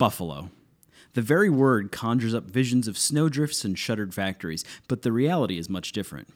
Buffalo. 0.00 0.48
The 1.12 1.20
very 1.20 1.50
word 1.50 1.92
conjures 1.92 2.34
up 2.34 2.44
visions 2.44 2.88
of 2.88 2.96
snowdrifts 2.96 3.66
and 3.66 3.78
shuttered 3.78 4.14
factories, 4.14 4.64
but 4.88 5.02
the 5.02 5.12
reality 5.12 5.58
is 5.58 5.68
much 5.68 5.92
different. 5.92 6.30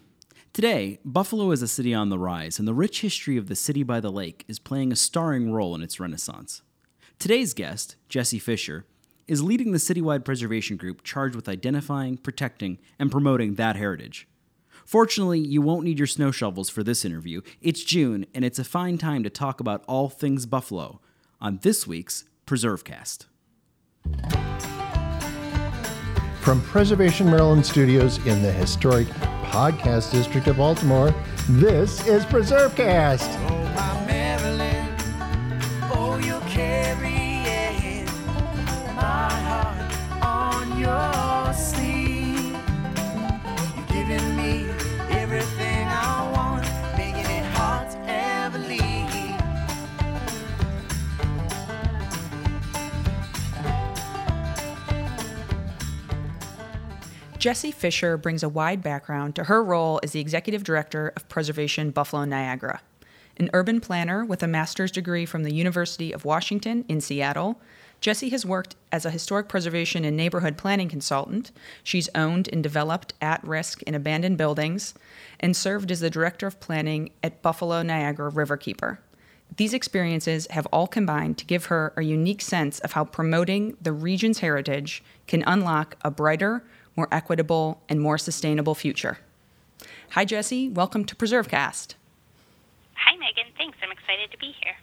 Today, 0.52 0.98
Buffalo 1.02 1.50
is 1.50 1.62
a 1.62 1.66
city 1.66 1.94
on 1.94 2.10
the 2.10 2.18
rise, 2.18 2.58
and 2.58 2.68
the 2.68 2.74
rich 2.74 3.00
history 3.00 3.38
of 3.38 3.48
the 3.48 3.56
city 3.56 3.82
by 3.82 4.00
the 4.00 4.12
lake 4.12 4.44
is 4.48 4.58
playing 4.58 4.92
a 4.92 4.96
starring 4.96 5.50
role 5.50 5.74
in 5.74 5.80
its 5.82 5.98
renaissance. 5.98 6.60
Today's 7.18 7.54
guest, 7.54 7.96
Jessie 8.10 8.38
Fisher, 8.38 8.84
is 9.26 9.42
leading 9.42 9.72
the 9.72 9.78
citywide 9.78 10.26
preservation 10.26 10.76
group 10.76 11.02
charged 11.02 11.34
with 11.34 11.48
identifying, 11.48 12.18
protecting, 12.18 12.76
and 12.98 13.10
promoting 13.10 13.54
that 13.54 13.76
heritage. 13.76 14.28
Fortunately, 14.84 15.40
you 15.40 15.62
won't 15.62 15.86
need 15.86 15.96
your 15.98 16.06
snow 16.06 16.30
shovels 16.30 16.68
for 16.68 16.82
this 16.82 17.02
interview. 17.02 17.40
It's 17.62 17.82
June, 17.82 18.26
and 18.34 18.44
it's 18.44 18.58
a 18.58 18.62
fine 18.64 18.98
time 18.98 19.22
to 19.22 19.30
talk 19.30 19.58
about 19.58 19.84
all 19.88 20.10
things 20.10 20.44
Buffalo 20.44 21.00
on 21.40 21.60
this 21.62 21.86
week's 21.86 22.24
PreserveCast. 22.46 23.24
From 26.44 26.60
Preservation 26.60 27.30
Maryland 27.30 27.64
Studios 27.64 28.18
in 28.26 28.42
the 28.42 28.52
historic 28.52 29.06
Podcast 29.44 30.12
District 30.12 30.46
of 30.46 30.58
Baltimore, 30.58 31.14
this 31.48 32.06
is 32.06 32.26
PreserveCast. 32.26 33.63
Jessie 57.44 57.72
Fisher 57.72 58.16
brings 58.16 58.42
a 58.42 58.48
wide 58.48 58.82
background 58.82 59.36
to 59.36 59.44
her 59.44 59.62
role 59.62 60.00
as 60.02 60.12
the 60.12 60.18
Executive 60.18 60.64
Director 60.64 61.12
of 61.14 61.28
Preservation 61.28 61.90
Buffalo 61.90 62.24
Niagara. 62.24 62.80
An 63.36 63.50
urban 63.52 63.82
planner 63.82 64.24
with 64.24 64.42
a 64.42 64.46
master's 64.46 64.90
degree 64.90 65.26
from 65.26 65.42
the 65.42 65.52
University 65.52 66.10
of 66.10 66.24
Washington 66.24 66.86
in 66.88 67.02
Seattle, 67.02 67.60
Jessie 68.00 68.30
has 68.30 68.46
worked 68.46 68.76
as 68.90 69.04
a 69.04 69.10
historic 69.10 69.46
preservation 69.46 70.06
and 70.06 70.16
neighborhood 70.16 70.56
planning 70.56 70.88
consultant. 70.88 71.50
She's 71.82 72.08
owned 72.14 72.48
and 72.50 72.62
developed 72.62 73.12
at 73.20 73.46
risk 73.46 73.82
and 73.86 73.94
abandoned 73.94 74.38
buildings 74.38 74.94
and 75.38 75.54
served 75.54 75.90
as 75.90 76.00
the 76.00 76.08
Director 76.08 76.46
of 76.46 76.60
Planning 76.60 77.10
at 77.22 77.42
Buffalo 77.42 77.82
Niagara 77.82 78.32
Riverkeeper. 78.32 78.96
These 79.54 79.74
experiences 79.74 80.46
have 80.48 80.66
all 80.72 80.86
combined 80.86 81.36
to 81.36 81.44
give 81.44 81.66
her 81.66 81.92
a 81.94 82.02
unique 82.02 82.40
sense 82.40 82.78
of 82.80 82.92
how 82.92 83.04
promoting 83.04 83.76
the 83.82 83.92
region's 83.92 84.38
heritage 84.38 85.04
can 85.26 85.44
unlock 85.46 85.96
a 86.00 86.10
brighter, 86.10 86.64
more 86.96 87.08
equitable, 87.10 87.80
and 87.88 88.00
more 88.00 88.18
sustainable 88.18 88.74
future. 88.74 89.18
Hi, 90.10 90.24
Jessie. 90.24 90.68
Welcome 90.68 91.04
to 91.06 91.16
PreserveCast. 91.16 91.94
Hi, 92.94 93.16
Megan. 93.16 93.52
Thanks. 93.56 93.78
I'm 93.82 93.90
excited 93.90 94.30
to 94.30 94.38
be 94.38 94.54
here. 94.62 94.74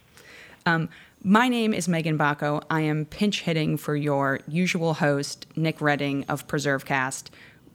Um, 0.66 0.88
my 1.24 1.48
name 1.48 1.72
is 1.72 1.88
Megan 1.88 2.18
Bacco. 2.18 2.62
I 2.68 2.82
am 2.82 3.06
pinch 3.06 3.42
hitting 3.42 3.76
for 3.76 3.96
your 3.96 4.40
usual 4.46 4.94
host, 4.94 5.46
Nick 5.56 5.80
Redding 5.80 6.24
of 6.28 6.46
PreserveCast. 6.46 7.30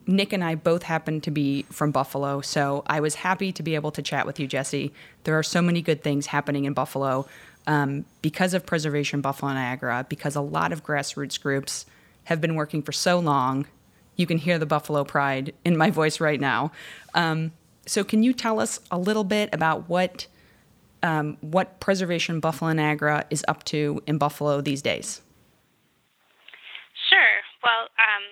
Nick 0.06 0.32
and 0.32 0.44
I 0.44 0.56
both 0.56 0.84
happen 0.84 1.20
to 1.22 1.32
be 1.32 1.64
from 1.64 1.92
Buffalo, 1.92 2.40
so 2.42 2.84
I 2.88 3.02
was 3.02 3.16
happy 3.16 3.52
to 3.52 3.64
be 3.64 3.76
able 3.76 3.92
to 3.92 4.02
chat 4.02 4.26
with 4.26 4.40
you, 4.40 4.48
Jessie. 4.48 4.94
There 5.26 5.38
are 5.38 5.44
so 5.44 5.62
many 5.62 5.82
good 5.82 6.02
things 6.02 6.28
happening 6.28 6.64
in 6.66 6.74
Buffalo 6.74 7.28
um, 7.66 8.06
because 8.22 8.54
of 8.54 8.66
Preservation 8.66 9.20
Buffalo 9.20 9.52
Niagara, 9.54 10.06
because 10.08 10.36
a 10.36 10.42
lot 10.42 10.72
of 10.72 10.84
grassroots 10.84 11.42
groups 11.42 11.86
have 12.26 12.40
been 12.40 12.56
working 12.56 12.82
for 12.82 12.94
so 12.94 13.20
long 13.20 13.66
you 14.18 14.28
can 14.28 14.38
hear 14.38 14.60
the 14.60 14.66
Buffalo 14.66 15.04
pride 15.04 15.54
in 15.64 15.78
my 15.78 15.90
voice 15.90 16.20
right 16.20 16.42
now. 16.42 16.72
Um, 17.14 17.54
so, 17.86 18.04
can 18.04 18.22
you 18.22 18.34
tell 18.34 18.60
us 18.60 18.82
a 18.92 18.98
little 18.98 19.24
bit 19.24 19.50
about 19.54 19.88
what 19.88 20.28
um, 21.04 21.38
what 21.42 21.80
Preservation 21.80 22.40
Buffalo 22.40 22.74
Niagara 22.74 23.26
is 23.30 23.46
up 23.48 23.64
to 23.66 24.02
in 24.06 24.18
Buffalo 24.18 24.60
these 24.62 24.82
days? 24.82 25.22
Sure. 27.10 27.40
Well, 27.64 27.88
um, 28.02 28.24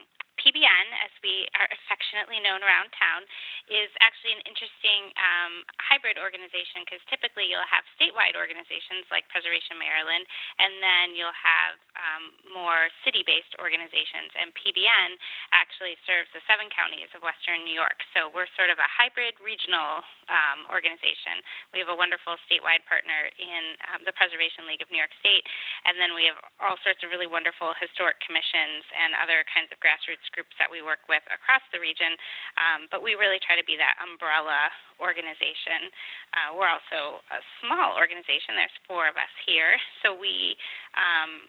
PBN, 0.41 0.85
as 1.01 1.13
we 1.23 1.47
are 1.57 1.69
affectionately 1.71 2.37
known 2.43 2.61
around 2.61 2.93
town, 2.93 3.23
is 3.71 3.89
actually 4.01 4.37
an 4.37 4.43
interesting 4.45 5.09
um, 5.17 5.65
hybrid 5.81 6.21
organization 6.21 6.85
because 6.85 7.01
typically 7.09 7.49
you'll 7.49 7.65
have 7.65 7.81
statewide 7.97 8.37
organizations 8.37 9.09
like 9.09 9.25
Preservation 9.33 9.81
Maryland, 9.81 10.25
and 10.61 10.73
then 10.81 11.05
you'll 11.17 11.33
have 11.33 11.75
um, 11.97 12.23
more 12.53 12.93
city 13.01 13.25
based 13.25 13.53
organizations. 13.57 14.29
And 14.37 14.53
PBN 14.53 15.17
actually 15.55 15.97
serves 16.05 16.29
the 16.35 16.43
seven 16.45 16.69
counties 16.69 17.09
of 17.17 17.25
Western 17.25 17.65
New 17.65 17.73
York. 17.73 17.97
So 18.13 18.29
we're 18.29 18.49
sort 18.53 18.69
of 18.69 18.77
a 18.77 18.89
hybrid 18.89 19.37
regional 19.41 20.05
um, 20.29 20.69
organization. 20.69 21.41
We 21.73 21.81
have 21.81 21.89
a 21.89 21.97
wonderful 21.97 22.37
statewide 22.45 22.85
partner 22.85 23.29
in 23.37 23.77
um, 23.89 24.05
the 24.05 24.13
Preservation 24.13 24.69
League 24.69 24.81
of 24.85 24.89
New 24.93 25.01
York 25.01 25.13
State, 25.21 25.45
and 25.89 25.97
then 25.97 26.13
we 26.13 26.29
have 26.29 26.37
all 26.61 26.77
sorts 26.85 27.01
of 27.01 27.09
really 27.09 27.29
wonderful 27.29 27.73
historic 27.77 28.21
commissions 28.21 28.85
and 28.93 29.17
other 29.17 29.41
kinds 29.49 29.73
of 29.73 29.77
grassroots 29.81 30.27
groups 30.33 30.53
that 30.61 30.69
we 30.69 30.85
work 30.85 31.05
with 31.09 31.23
across 31.33 31.63
the 31.73 31.79
region, 31.81 32.13
um, 32.59 32.87
but 32.93 33.01
we 33.01 33.17
really 33.17 33.39
try 33.41 33.54
to 33.59 33.67
be 33.67 33.77
that 33.79 33.95
umbrella 33.99 34.71
organization. 34.99 35.91
Uh, 36.31 36.55
we're 36.55 36.71
also 36.71 37.19
a 37.31 37.39
small 37.59 37.95
organization. 37.95 38.55
There's 38.55 38.79
four 38.87 39.07
of 39.07 39.15
us 39.19 39.31
here, 39.43 39.75
so 40.03 40.15
we 40.15 40.55
um, 40.95 41.47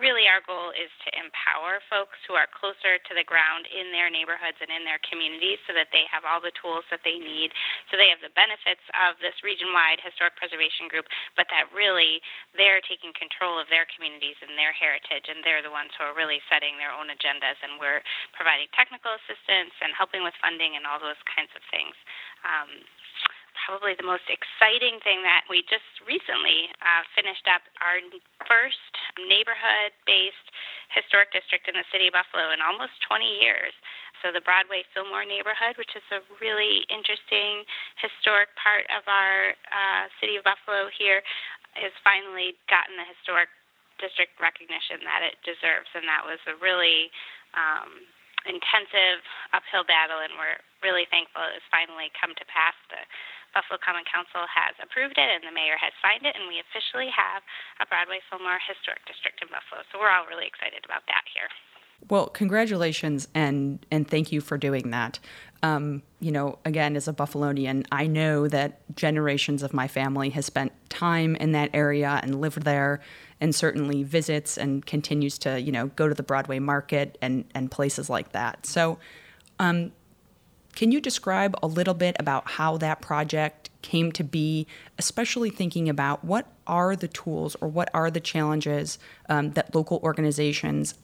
really 0.00 0.28
our 0.30 0.40
goal 0.44 0.72
is 0.72 0.92
to 1.04 1.10
empower 1.16 1.82
folks 1.88 2.16
who 2.24 2.36
are 2.36 2.48
closer 2.48 2.96
to 3.02 3.12
the 3.12 3.26
ground 3.26 3.68
in 3.68 3.92
their 3.92 4.08
neighborhoods 4.08 4.56
and 4.60 4.72
in 4.72 4.84
their 4.84 5.00
communities 5.04 5.60
so 5.68 5.72
that 5.76 5.92
they 5.92 6.04
have 6.08 6.24
all 6.24 6.40
the 6.40 6.54
tools 6.58 6.84
that 6.88 7.04
they 7.04 7.16
need 7.20 7.52
so 7.90 7.96
they 7.96 8.08
have 8.08 8.22
the 8.24 8.32
benefits 8.32 8.82
of 8.96 9.18
this 9.20 9.36
region-wide 9.44 10.00
historic 10.00 10.34
preservation 10.38 10.88
group 10.88 11.04
but 11.36 11.48
that 11.52 11.68
really 11.72 12.22
they're 12.56 12.82
taking 12.84 13.12
control 13.16 13.60
of 13.60 13.68
their 13.68 13.88
communities 13.92 14.38
and 14.40 14.56
their 14.56 14.72
heritage 14.72 15.28
and 15.28 15.44
they're 15.44 15.64
the 15.64 15.72
ones 15.72 15.92
who 15.96 16.04
are 16.06 16.16
really 16.16 16.40
setting 16.48 16.76
their 16.80 16.92
own 16.92 17.12
agendas 17.12 17.58
and 17.60 17.76
we're 17.76 18.00
providing 18.32 18.68
technical 18.72 19.12
assistance 19.24 19.74
and 19.80 19.92
helping 19.96 20.24
with 20.24 20.34
funding 20.40 20.74
and 20.76 20.88
all 20.88 20.98
those 20.98 21.20
kinds 21.28 21.52
of 21.54 21.62
things. 21.70 21.94
Um, 22.42 22.82
probably 23.64 23.94
the 23.94 24.06
most 24.06 24.26
exciting 24.26 24.98
thing 25.04 25.22
that 25.22 25.46
we 25.46 25.62
just 25.68 25.86
recently 26.02 26.72
uh, 26.82 27.04
finished 27.14 27.46
up 27.46 27.62
our 27.78 28.00
first 28.48 28.92
neighborhood 29.18 29.92
based 30.04 30.48
historic 30.92 31.32
district 31.32 31.68
in 31.68 31.76
the 31.76 31.86
city 31.88 32.08
of 32.08 32.14
Buffalo 32.16 32.52
in 32.52 32.60
almost 32.60 32.96
20 33.08 33.24
years. 33.40 33.72
So, 34.20 34.30
the 34.30 34.44
Broadway 34.44 34.86
Fillmore 34.94 35.26
neighborhood, 35.26 35.74
which 35.80 35.92
is 35.98 36.04
a 36.14 36.22
really 36.38 36.86
interesting 36.86 37.66
historic 37.98 38.54
part 38.54 38.86
of 38.94 39.02
our 39.10 39.56
uh, 39.72 40.06
city 40.22 40.38
of 40.38 40.46
Buffalo 40.46 40.86
here, 40.94 41.24
has 41.74 41.90
finally 42.06 42.54
gotten 42.68 42.94
the 42.94 43.08
historic 43.08 43.50
district 43.98 44.36
recognition 44.38 45.02
that 45.06 45.26
it 45.26 45.38
deserves. 45.42 45.90
And 45.96 46.06
that 46.06 46.22
was 46.22 46.38
a 46.46 46.54
really 46.60 47.10
um, 47.54 48.06
intensive 48.46 49.22
uphill 49.54 49.86
battle, 49.86 50.22
and 50.22 50.34
we're 50.34 50.58
really 50.82 51.06
thankful 51.10 51.46
it 51.46 51.62
has 51.62 51.66
finally 51.70 52.10
come 52.18 52.34
to 52.34 52.46
pass. 52.50 52.74
The 52.90 53.02
Buffalo 53.54 53.78
Common 53.80 54.04
Council 54.08 54.44
has 54.48 54.74
approved 54.80 55.16
it 55.16 55.28
and 55.28 55.44
the 55.44 55.54
mayor 55.54 55.76
has 55.76 55.92
signed 56.00 56.24
it, 56.24 56.34
and 56.36 56.48
we 56.48 56.60
officially 56.60 57.12
have 57.12 57.44
a 57.80 57.86
Broadway 57.86 58.20
Fillmore 58.28 58.60
Historic 58.64 59.04
District 59.04 59.40
in 59.40 59.48
Buffalo. 59.52 59.84
So 59.92 60.00
we're 60.00 60.12
all 60.12 60.28
really 60.28 60.48
excited 60.48 60.84
about 60.84 61.04
that 61.08 61.24
here. 61.30 61.48
Well, 62.08 62.26
congratulations 62.28 63.28
and 63.34 63.84
and 63.90 64.08
thank 64.08 64.32
you 64.32 64.40
for 64.40 64.58
doing 64.58 64.90
that. 64.90 65.18
Um, 65.62 66.02
you 66.18 66.32
know, 66.32 66.58
again, 66.64 66.96
as 66.96 67.06
a 67.06 67.12
Buffalonian, 67.12 67.86
I 67.92 68.08
know 68.08 68.48
that 68.48 68.80
generations 68.96 69.62
of 69.62 69.72
my 69.72 69.86
family 69.86 70.30
has 70.30 70.44
spent 70.44 70.72
time 70.88 71.36
in 71.36 71.52
that 71.52 71.70
area 71.72 72.18
and 72.22 72.40
lived 72.40 72.62
there, 72.62 73.00
and 73.40 73.54
certainly 73.54 74.02
visits 74.02 74.58
and 74.58 74.84
continues 74.84 75.38
to 75.38 75.60
you 75.60 75.70
know 75.70 75.88
go 75.88 76.08
to 76.08 76.14
the 76.14 76.24
Broadway 76.24 76.58
Market 76.58 77.18
and 77.22 77.44
and 77.54 77.70
places 77.70 78.10
like 78.10 78.32
that. 78.32 78.66
So, 78.66 78.98
um, 79.60 79.92
can 80.74 80.90
you 80.92 81.00
describe 81.00 81.54
a 81.62 81.66
little 81.66 81.94
bit 81.94 82.16
about 82.18 82.52
how 82.52 82.76
that 82.78 83.00
project 83.00 83.70
came 83.82 84.12
to 84.12 84.24
be, 84.24 84.66
especially 84.98 85.50
thinking 85.50 85.88
about 85.88 86.24
what 86.24 86.46
are 86.66 86.96
the 86.96 87.08
tools 87.08 87.56
or 87.60 87.68
what 87.68 87.90
are 87.92 88.10
the 88.10 88.20
challenges 88.20 88.98
um, 89.28 89.50
that 89.52 89.74
local 89.74 90.00
organizations 90.02 90.94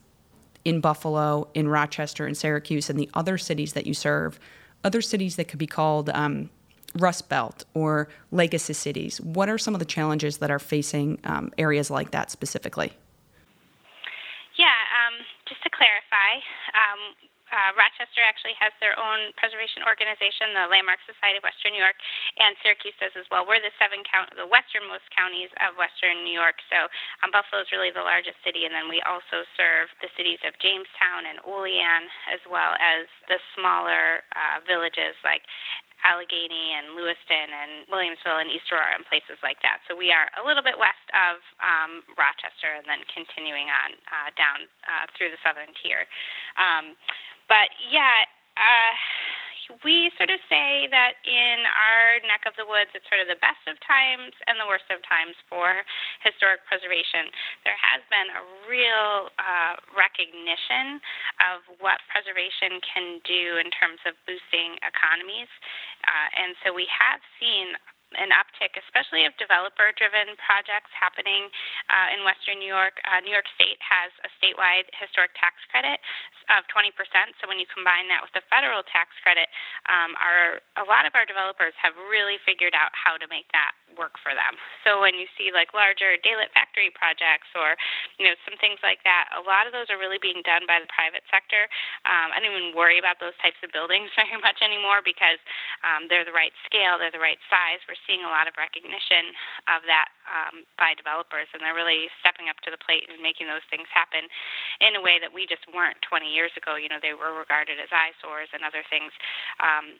in 0.65 0.81
Buffalo, 0.81 1.47
in 1.53 1.67
Rochester, 1.67 2.27
in 2.27 2.35
Syracuse, 2.35 2.89
and 2.89 2.99
the 2.99 3.09
other 3.13 3.37
cities 3.37 3.73
that 3.73 3.85
you 3.85 3.93
serve, 3.93 4.39
other 4.83 5.01
cities 5.01 5.35
that 5.35 5.47
could 5.47 5.59
be 5.59 5.67
called 5.67 6.09
um, 6.09 6.49
Rust 6.95 7.29
Belt 7.29 7.65
or 7.73 8.09
legacy 8.31 8.73
cities? 8.73 9.21
What 9.21 9.49
are 9.49 9.57
some 9.57 9.75
of 9.75 9.79
the 9.79 9.85
challenges 9.85 10.37
that 10.39 10.51
are 10.51 10.59
facing 10.59 11.19
um, 11.23 11.51
areas 11.57 11.89
like 11.89 12.11
that 12.11 12.31
specifically? 12.31 12.93
Yeah, 14.57 14.75
um, 14.91 15.23
just 15.47 15.63
to 15.63 15.69
clarify, 15.69 16.43
um, 16.75 17.15
uh, 17.49 17.71
Rochester 17.75 18.21
actually 18.23 18.55
has 18.57 18.73
their 18.79 18.95
own 18.97 19.33
preservation 19.35 19.83
organization, 19.85 20.53
the 20.53 20.69
Landmark 20.69 21.01
Society 21.05 21.41
of 21.41 21.45
Western 21.45 21.73
New 21.73 21.83
York, 21.83 21.97
and 22.37 22.53
Syracuse 22.61 22.95
does 23.01 23.13
as 23.17 23.27
well. 23.29 23.45
We're 23.45 23.61
the 23.61 23.73
seven 23.81 24.05
count, 24.05 24.31
the 24.37 24.47
westernmost 24.47 25.05
counties 25.13 25.51
of 25.61 25.75
Western 25.75 26.21
New 26.25 26.35
York. 26.35 26.57
So 26.69 26.87
um, 27.25 27.33
Buffalo 27.33 27.65
is 27.65 27.69
really 27.73 27.93
the 27.93 28.05
largest 28.05 28.39
city, 28.45 28.69
and 28.69 28.73
then 28.73 28.87
we 28.87 29.01
also 29.05 29.43
serve 29.57 29.89
the 29.99 30.09
cities 30.15 30.41
of 30.45 30.53
Jamestown 30.61 31.29
and 31.29 31.37
Olean, 31.43 32.07
as 32.29 32.41
well 32.47 32.77
as 32.77 33.09
the 33.27 33.41
smaller 33.57 34.25
uh, 34.33 34.61
villages 34.65 35.17
like 35.25 35.43
Allegany 36.07 36.79
and 36.79 36.95
Lewiston 36.95 37.49
and 37.51 37.71
Williamsville 37.91 38.39
and 38.39 38.47
East 38.47 38.71
Aurora 38.71 38.95
and 38.95 39.03
places 39.07 39.35
like 39.43 39.59
that. 39.67 39.83
So 39.87 39.99
we 39.99 40.15
are 40.15 40.31
a 40.39 40.43
little 40.47 40.63
bit 40.63 40.79
west 40.79 41.03
of 41.11 41.43
um, 41.59 42.07
Rochester 42.15 42.71
and 42.71 42.87
then 42.87 43.03
continuing 43.11 43.67
on 43.67 43.89
uh, 44.07 44.29
down 44.39 44.63
uh, 44.87 45.11
through 45.19 45.35
the 45.35 45.41
southern 45.43 45.71
tier. 45.83 46.07
Um, 46.55 46.95
but 47.49 47.73
yeah, 47.91 48.23
uh, 48.55 48.93
we 49.85 50.09
sort 50.17 50.33
of 50.33 50.41
say 50.49 50.89
that 50.89 51.21
in 51.25 51.61
our 51.69 52.17
neck 52.25 52.49
of 52.49 52.57
the 52.57 52.65
woods, 52.65 52.89
it's 52.97 53.05
sort 53.05 53.21
of 53.21 53.29
the 53.29 53.37
best 53.37 53.61
of 53.69 53.77
times 53.85 54.33
and 54.49 54.57
the 54.57 54.65
worst 54.65 54.89
of 54.89 54.97
times 55.05 55.37
for 55.45 55.85
historic 56.25 56.65
preservation. 56.65 57.29
There 57.65 57.77
has 57.77 58.01
been 58.09 58.29
a 58.33 58.43
real 58.65 59.29
uh, 59.37 59.77
recognition 59.93 60.97
of 61.53 61.61
what 61.77 62.01
preservation 62.09 62.81
can 62.81 63.21
do 63.25 63.61
in 63.61 63.69
terms 63.69 64.01
of 64.09 64.17
boosting 64.25 64.81
economies. 64.81 65.49
Uh, 66.05 66.27
and 66.33 66.57
so 66.65 66.73
we 66.73 66.89
have 66.89 67.21
seen 67.37 67.77
an 68.17 68.33
uptick, 68.33 68.73
especially 68.73 69.29
of 69.29 69.35
developer 69.37 69.93
driven 69.93 70.33
projects 70.41 70.89
happening 70.97 71.51
uh, 71.93 72.15
in 72.15 72.25
Western 72.25 72.57
New 72.57 72.69
York. 72.69 72.97
Uh, 73.05 73.21
New 73.21 73.33
York 73.33 73.45
State 73.53 73.77
has 73.83 74.09
a 74.25 74.29
statewide 74.41 74.89
historic 74.97 75.29
tax 75.37 75.61
credit 75.69 76.01
of 76.49 76.65
20%. 76.73 76.89
So 77.37 77.45
when 77.45 77.61
you 77.61 77.69
combine 77.69 78.09
that 78.09 78.25
with 78.25 78.33
the 78.33 78.41
federal 78.49 78.81
tax 78.89 79.13
credit, 79.21 79.45
um, 79.85 80.17
our, 80.17 80.63
a 80.81 80.85
lot 80.89 81.05
of 81.05 81.13
our 81.13 81.27
developers 81.29 81.77
have 81.77 81.93
really 82.09 82.41
figured 82.41 82.73
out 82.73 82.89
how 82.97 83.21
to 83.21 83.29
make 83.29 83.45
that 83.53 83.77
work 83.99 84.15
for 84.21 84.31
them. 84.31 84.55
So 84.87 85.03
when 85.03 85.17
you 85.17 85.27
see 85.35 85.51
like 85.51 85.75
larger 85.75 86.15
daylit 86.23 86.55
factory 86.55 86.87
projects 86.95 87.51
or 87.51 87.75
you 88.15 88.23
know 88.23 88.35
some 88.47 88.55
things 88.61 88.79
like 88.79 89.03
that, 89.03 89.27
a 89.35 89.43
lot 89.43 89.67
of 89.67 89.75
those 89.75 89.91
are 89.91 89.99
really 89.99 90.21
being 90.23 90.39
done 90.47 90.63
by 90.63 90.79
the 90.79 90.87
private 90.87 91.27
sector. 91.27 91.67
Um, 92.07 92.31
I 92.31 92.39
don't 92.39 92.55
even 92.55 92.71
worry 92.71 92.95
about 92.95 93.19
those 93.19 93.35
types 93.43 93.59
of 93.59 93.75
buildings 93.75 94.07
very 94.19 94.39
much 94.39 94.63
anymore 94.63 95.03
because 95.03 95.41
um, 95.83 96.07
they're 96.07 96.23
the 96.23 96.35
right 96.35 96.55
scale, 96.63 96.95
they're 96.95 97.13
the 97.13 97.21
right 97.21 97.41
size. 97.51 97.83
We're 97.91 97.98
seeing 98.07 98.23
a 98.23 98.31
lot 98.31 98.47
of 98.47 98.55
recognition 98.59 99.33
of 99.71 99.83
that 99.87 100.09
um, 100.29 100.63
by 100.77 100.93
developers, 100.95 101.47
and 101.55 101.63
they're 101.63 101.77
really 101.77 102.11
stepping 102.19 102.47
up 102.51 102.59
to 102.67 102.69
the 102.71 102.79
plate 102.79 103.07
and 103.07 103.19
making 103.19 103.47
those 103.47 103.65
things 103.67 103.87
happen 103.89 104.27
in 104.83 104.95
a 104.95 105.01
way 105.01 105.17
that 105.19 105.31
we 105.31 105.49
just 105.49 105.63
weren't 105.71 105.97
20 106.05 106.27
years 106.27 106.53
ago. 106.55 106.75
You 106.75 106.89
know, 106.89 107.01
they 107.01 107.15
were 107.15 107.35
regarded 107.35 107.79
as 107.81 107.89
eyesores 107.91 108.49
and 108.51 108.63
other 108.63 108.83
things. 108.87 109.11
Um, 109.59 109.99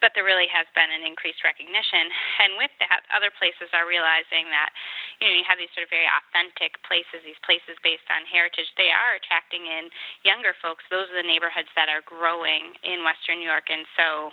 but 0.00 0.14
there 0.14 0.26
really 0.26 0.46
has 0.50 0.66
been 0.74 0.88
an 0.90 1.02
increased 1.02 1.42
recognition. 1.42 2.06
And 2.42 2.54
with 2.58 2.70
that, 2.82 3.02
other 3.10 3.34
places 3.34 3.70
are 3.74 3.86
realizing 3.86 4.46
that, 4.50 4.70
you 5.18 5.26
know, 5.26 5.34
you 5.34 5.46
have 5.46 5.58
these 5.58 5.70
sort 5.74 5.86
of 5.86 5.92
very 5.92 6.06
authentic 6.06 6.78
places, 6.86 7.22
these 7.26 7.38
places 7.42 7.74
based 7.82 8.06
on 8.10 8.22
heritage. 8.26 8.70
They 8.78 8.94
are 8.94 9.18
attracting 9.18 9.66
in 9.66 9.90
younger 10.22 10.54
folks. 10.62 10.86
Those 10.88 11.10
are 11.10 11.18
the 11.18 11.26
neighborhoods 11.26 11.70
that 11.74 11.90
are 11.90 12.02
growing 12.06 12.78
in 12.86 13.02
Western 13.02 13.42
New 13.42 13.50
York. 13.50 13.68
And 13.68 13.84
so 13.98 14.30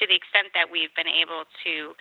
to 0.00 0.06
the 0.06 0.16
extent 0.16 0.52
that 0.54 0.68
we've 0.68 0.92
been 0.94 1.10
able 1.10 1.46
to 1.64 1.94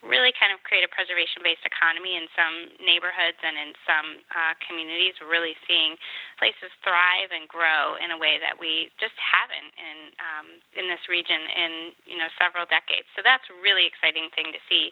really 0.00 0.32
kind 0.32 0.48
of 0.48 0.64
create 0.64 0.80
a 0.80 0.88
preservation 0.88 1.44
based 1.44 1.60
economy 1.68 2.16
in 2.16 2.24
some 2.32 2.72
neighborhoods 2.80 3.36
and 3.44 3.52
in 3.60 3.70
some 3.84 4.24
uh, 4.32 4.56
communities. 4.64 5.20
We're 5.20 5.28
really 5.28 5.56
seeing 5.68 6.00
places 6.40 6.72
thrive 6.80 7.28
and 7.28 7.44
grow 7.44 8.00
in 8.00 8.08
a 8.08 8.16
way 8.16 8.40
that 8.40 8.56
we 8.56 8.88
just 8.96 9.16
haven't 9.20 9.72
in 9.76 9.98
um, 10.16 10.48
in 10.72 10.88
this 10.88 11.04
region 11.04 11.40
in 11.52 11.72
you 12.08 12.16
know 12.16 12.32
several 12.40 12.64
decades. 12.64 13.08
So 13.12 13.20
that's 13.20 13.44
a 13.52 13.56
really 13.60 13.84
exciting 13.84 14.32
thing 14.32 14.56
to 14.56 14.60
see. 14.72 14.88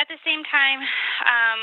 At 0.00 0.08
the 0.08 0.20
same 0.24 0.44
time, 0.48 0.80
um, 1.24 1.60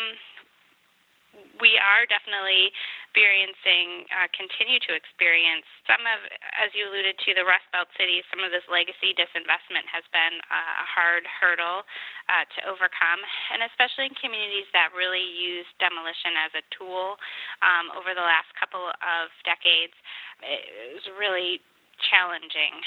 we 1.58 1.82
are 1.82 2.06
definitely 2.06 2.70
experiencing, 3.10 4.10
uh, 4.10 4.30
continue 4.34 4.82
to 4.90 4.94
experience 4.94 5.66
some 5.86 6.02
of, 6.06 6.20
as 6.58 6.74
you 6.74 6.90
alluded 6.90 7.18
to, 7.26 7.34
the 7.38 7.46
Rust 7.46 7.66
Belt 7.70 7.90
cities. 7.94 8.26
Some 8.34 8.42
of 8.42 8.50
this 8.50 8.66
legacy 8.70 9.14
disinvestment 9.14 9.86
has 9.90 10.06
been 10.10 10.42
uh, 10.50 10.82
a 10.82 10.88
hard 10.90 11.26
hurdle 11.26 11.86
uh, 12.30 12.46
to 12.58 12.60
overcome, 12.66 13.22
and 13.54 13.66
especially 13.70 14.10
in 14.10 14.16
communities 14.18 14.70
that 14.74 14.94
really 14.98 15.22
use 15.22 15.66
demolition 15.78 16.34
as 16.42 16.52
a 16.58 16.64
tool 16.74 17.18
um, 17.62 17.94
over 17.94 18.18
the 18.18 18.26
last 18.26 18.50
couple 18.58 18.90
of 18.90 19.30
decades. 19.46 19.94
It 20.42 20.98
was 20.98 21.06
really 21.18 21.62
challenging 22.10 22.82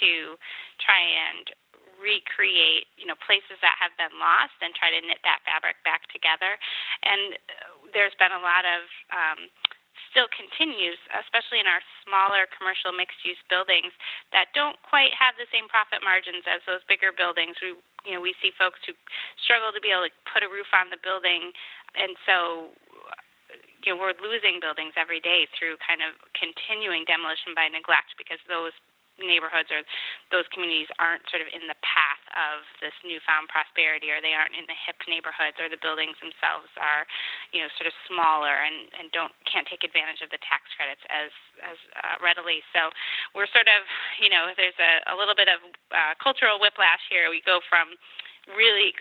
to 0.00 0.36
try 0.80 1.00
and 1.00 1.48
recreate, 1.98 2.86
you 2.94 3.04
know, 3.04 3.18
places 3.26 3.58
that 3.60 3.74
have 3.76 3.92
been 3.98 4.14
lost 4.16 4.54
and 4.62 4.70
try 4.78 4.88
to 4.88 5.00
knit 5.02 5.18
that 5.26 5.42
fabric 5.42 5.76
back 5.82 6.06
together. 6.14 6.56
And 7.02 7.34
there's 7.92 8.16
been 8.16 8.32
a 8.34 8.42
lot 8.42 8.64
of 8.68 8.82
um, 9.12 9.40
still 10.10 10.28
continues, 10.32 10.96
especially 11.12 11.60
in 11.60 11.68
our 11.68 11.82
smaller 12.04 12.48
commercial 12.54 12.92
mixed 12.94 13.20
use 13.24 13.40
buildings 13.52 13.92
that 14.32 14.48
don't 14.56 14.80
quite 14.84 15.12
have 15.12 15.36
the 15.36 15.48
same 15.52 15.68
profit 15.68 16.00
margins 16.00 16.44
as 16.48 16.64
those 16.64 16.80
bigger 16.88 17.12
buildings. 17.12 17.56
We 17.60 17.76
you 18.06 18.14
know, 18.14 18.22
we 18.22 18.32
see 18.40 18.54
folks 18.54 18.78
who 18.86 18.94
struggle 19.42 19.74
to 19.74 19.82
be 19.82 19.90
able 19.90 20.06
to 20.06 20.14
put 20.30 20.46
a 20.46 20.48
roof 20.48 20.70
on 20.72 20.88
the 20.88 21.00
building 21.02 21.52
and 21.98 22.14
so 22.24 22.72
you 23.84 23.94
know, 23.94 23.98
we're 23.98 24.16
losing 24.18 24.58
buildings 24.58 24.94
every 24.98 25.22
day 25.22 25.46
through 25.54 25.78
kind 25.82 26.02
of 26.02 26.18
continuing 26.34 27.06
demolition 27.06 27.54
by 27.54 27.70
neglect 27.70 28.18
because 28.18 28.42
those 28.50 28.74
neighborhoods 29.18 29.70
or 29.70 29.82
those 30.30 30.46
communities 30.54 30.90
aren't 31.02 31.22
sort 31.30 31.42
of 31.42 31.50
in 31.50 31.66
the 31.66 31.78
path 31.82 32.17
of 32.36 32.64
this 32.82 32.94
newfound 33.04 33.48
prosperity 33.48 34.12
or 34.12 34.20
they 34.20 34.36
aren't 34.36 34.54
in 34.56 34.68
the 34.68 34.76
hip 34.86 34.98
neighborhoods 35.08 35.56
or 35.56 35.68
the 35.70 35.80
buildings 35.80 36.16
themselves 36.20 36.68
are 36.76 37.08
you 37.54 37.62
know 37.64 37.70
sort 37.76 37.88
of 37.88 37.94
smaller 38.04 38.64
and 38.64 38.90
and 38.96 39.08
don't 39.12 39.32
can't 39.48 39.66
take 39.68 39.84
advantage 39.84 40.20
of 40.20 40.30
the 40.32 40.40
tax 40.44 40.68
credits 40.76 41.02
as 41.08 41.32
as 41.64 41.78
uh, 41.98 42.16
readily. 42.20 42.62
So 42.72 42.90
we're 43.32 43.50
sort 43.50 43.68
of 43.70 43.82
you 44.20 44.28
know 44.28 44.52
there's 44.54 44.78
a, 44.78 45.12
a 45.12 45.14
little 45.14 45.36
bit 45.36 45.48
of 45.48 45.60
uh, 45.90 46.14
cultural 46.20 46.60
whiplash 46.60 47.02
here. 47.08 47.30
We 47.32 47.40
go 47.44 47.60
from 47.66 47.96
really 48.56 48.94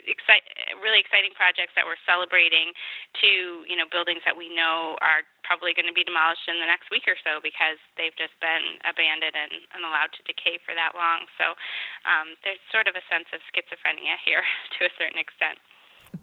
really 0.83 0.99
exciting 0.99 1.31
projects 1.35 1.71
that 1.75 1.87
we're 1.87 1.99
celebrating 2.03 2.75
to 3.21 3.63
you 3.67 3.75
know 3.75 3.87
buildings 3.87 4.21
that 4.27 4.35
we 4.35 4.51
know 4.51 4.99
are 4.99 5.23
probably 5.47 5.71
going 5.71 5.87
to 5.87 5.95
be 5.95 6.03
demolished 6.03 6.43
in 6.51 6.59
the 6.59 6.67
next 6.67 6.91
week 6.91 7.07
or 7.07 7.15
so 7.23 7.39
because 7.39 7.79
they've 7.95 8.15
just 8.19 8.35
been 8.43 8.75
abandoned 8.83 9.31
and, 9.31 9.63
and 9.71 9.87
allowed 9.87 10.11
to 10.11 10.21
decay 10.27 10.59
for 10.67 10.75
that 10.75 10.91
long. 10.91 11.23
So 11.39 11.55
um, 12.03 12.35
there's 12.43 12.59
sort 12.67 12.91
of 12.91 12.99
a 12.99 13.03
sense 13.07 13.31
of 13.31 13.39
schizophrenia 13.47 14.19
here 14.27 14.43
to 14.75 14.79
a 14.85 14.91
certain 14.99 15.15
extent. 15.15 15.55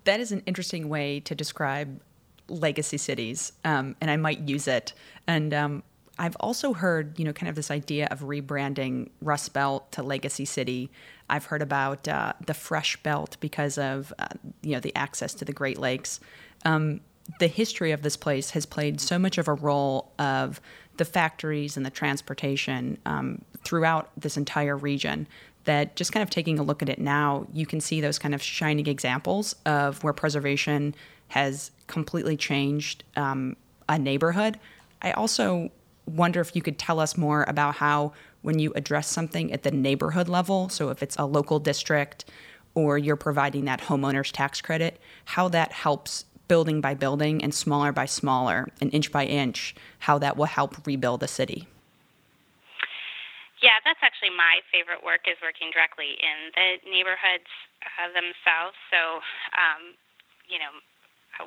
That 0.04 0.20
is 0.20 0.28
an 0.28 0.44
interesting 0.44 0.92
way 0.92 1.20
to 1.24 1.34
describe 1.34 2.04
legacy 2.48 2.98
cities, 2.98 3.52
um, 3.64 3.96
and 4.00 4.10
I 4.10 4.16
might 4.16 4.44
use 4.44 4.68
it. 4.68 4.92
And 5.26 5.54
um, 5.54 5.82
I've 6.18 6.36
also 6.36 6.72
heard, 6.72 7.18
you 7.18 7.24
know, 7.24 7.32
kind 7.32 7.48
of 7.48 7.56
this 7.56 7.70
idea 7.70 8.08
of 8.10 8.20
rebranding 8.20 9.10
Rust 9.20 9.52
Belt 9.52 9.90
to 9.92 10.02
Legacy 10.02 10.44
City. 10.44 10.90
I've 11.28 11.46
heard 11.46 11.62
about 11.62 12.06
uh, 12.06 12.34
the 12.46 12.54
Fresh 12.54 13.02
Belt 13.02 13.36
because 13.40 13.78
of, 13.78 14.12
uh, 14.18 14.28
you 14.62 14.72
know, 14.72 14.80
the 14.80 14.94
access 14.94 15.34
to 15.34 15.44
the 15.44 15.52
Great 15.52 15.78
Lakes. 15.78 16.20
Um, 16.64 17.00
the 17.40 17.46
history 17.46 17.92
of 17.92 18.02
this 18.02 18.16
place 18.16 18.50
has 18.50 18.66
played 18.66 19.00
so 19.00 19.18
much 19.18 19.38
of 19.38 19.48
a 19.48 19.54
role 19.54 20.12
of 20.18 20.60
the 20.96 21.04
factories 21.04 21.76
and 21.76 21.84
the 21.84 21.90
transportation 21.90 22.98
um, 23.06 23.42
throughout 23.64 24.10
this 24.16 24.36
entire 24.36 24.76
region 24.76 25.26
that 25.64 25.96
just 25.96 26.12
kind 26.12 26.22
of 26.22 26.30
taking 26.30 26.58
a 26.58 26.62
look 26.62 26.82
at 26.82 26.88
it 26.88 26.98
now, 26.98 27.46
you 27.52 27.64
can 27.64 27.80
see 27.80 28.00
those 28.00 28.18
kind 28.18 28.34
of 28.34 28.42
shining 28.42 28.86
examples 28.86 29.56
of 29.64 30.04
where 30.04 30.12
preservation 30.12 30.94
has 31.28 31.70
completely 31.86 32.36
changed 32.36 33.02
um, 33.16 33.56
a 33.88 33.98
neighborhood. 33.98 34.58
I 35.00 35.12
also 35.12 35.70
wonder 36.06 36.40
if 36.40 36.54
you 36.54 36.62
could 36.62 36.78
tell 36.78 37.00
us 37.00 37.16
more 37.16 37.44
about 37.48 37.76
how, 37.76 38.12
when 38.42 38.58
you 38.58 38.72
address 38.74 39.08
something 39.08 39.52
at 39.52 39.62
the 39.62 39.70
neighborhood 39.70 40.28
level, 40.28 40.68
so 40.68 40.90
if 40.90 41.02
it's 41.02 41.16
a 41.16 41.24
local 41.24 41.58
district 41.58 42.24
or 42.74 42.98
you're 42.98 43.16
providing 43.16 43.64
that 43.64 43.80
homeowner's 43.82 44.32
tax 44.32 44.60
credit, 44.60 45.00
how 45.24 45.48
that 45.48 45.72
helps 45.72 46.24
building 46.48 46.80
by 46.80 46.94
building 46.94 47.42
and 47.42 47.54
smaller 47.54 47.92
by 47.92 48.04
smaller 48.04 48.68
and 48.80 48.92
inch 48.92 49.10
by 49.10 49.24
inch, 49.24 49.74
how 50.00 50.18
that 50.18 50.36
will 50.36 50.44
help 50.44 50.86
rebuild 50.86 51.20
the 51.20 51.28
city. 51.28 51.68
Yeah, 53.62 53.80
that's 53.80 54.04
actually 54.04 54.36
my 54.36 54.60
favorite 54.68 55.00
work 55.00 55.24
is 55.24 55.40
working 55.40 55.72
directly 55.72 56.20
in 56.20 56.52
the 56.52 56.68
neighborhoods 56.84 57.48
uh, 57.80 58.12
themselves. 58.12 58.76
So, 58.92 59.24
um, 59.56 59.96
you 60.44 60.60
know, 60.60 60.68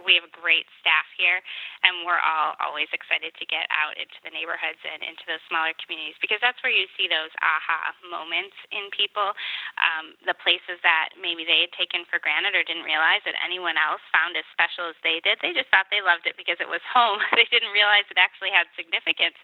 we 0.02 0.18
have 0.18 0.26
a 0.26 0.34
great 0.34 0.66
staff 0.82 1.06
here, 1.16 1.40
and 1.88 2.03
we're 2.03 2.20
all 2.20 2.60
always 2.60 2.91
excited 2.91 3.32
to 3.39 3.46
get 3.48 3.63
out 3.72 3.96
into 3.96 4.20
the 4.27 4.32
neighborhoods 4.36 4.79
and 4.84 5.00
into 5.00 5.24
those 5.24 5.39
smaller 5.48 5.72
communities 5.79 6.20
because 6.20 6.44
that's 6.44 6.60
where 6.60 6.74
you 6.74 6.84
see 7.00 7.08
those 7.08 7.32
aha 7.39 7.96
moments 8.12 8.56
in 8.75 8.91
people. 8.91 9.32
Um, 9.79 10.20
the 10.27 10.36
places 10.36 10.84
that 10.84 11.15
maybe 11.15 11.48
they 11.48 11.63
had 11.63 11.74
taken 11.79 12.03
for 12.12 12.20
granted 12.20 12.60
or 12.60 12.67
didn't 12.67 12.84
realize 12.84 13.24
that 13.24 13.39
anyone 13.39 13.79
else 13.79 14.03
found 14.12 14.36
as 14.36 14.44
special 14.51 14.91
as 14.91 15.00
they 15.00 15.24
did. 15.24 15.39
They 15.39 15.56
just 15.56 15.72
thought 15.72 15.88
they 15.88 16.03
loved 16.03 16.27
it 16.27 16.36
because 16.36 16.60
it 16.60 16.67
was 16.67 16.84
home. 16.91 17.24
they 17.39 17.48
didn't 17.48 17.72
realize 17.72 18.03
it 18.12 18.20
actually 18.20 18.51
had 18.51 18.67
significance. 18.75 19.39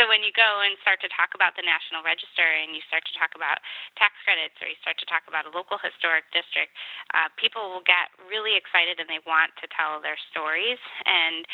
So 0.00 0.08
when 0.08 0.24
you 0.24 0.32
go 0.32 0.64
and 0.64 0.80
start 0.80 1.04
to 1.04 1.10
talk 1.12 1.36
about 1.36 1.58
the 1.60 1.66
National 1.66 2.00
Register 2.00 2.44
and 2.44 2.72
you 2.72 2.80
start 2.88 3.04
to 3.04 3.14
talk 3.20 3.36
about 3.36 3.60
tax 4.00 4.16
credits 4.24 4.56
or 4.64 4.72
you 4.72 4.78
start 4.80 4.96
to 5.02 5.08
talk 5.10 5.28
about 5.28 5.44
a 5.44 5.52
local 5.52 5.76
historic 5.76 6.24
district, 6.32 6.72
uh, 7.12 7.28
people 7.36 7.68
will 7.68 7.84
get 7.84 8.08
really 8.24 8.56
excited 8.56 8.96
and 8.96 9.10
they 9.10 9.20
want 9.28 9.52
to 9.60 9.68
tell 9.74 10.00
their 10.00 10.16
stories. 10.32 10.80
And 11.04 11.44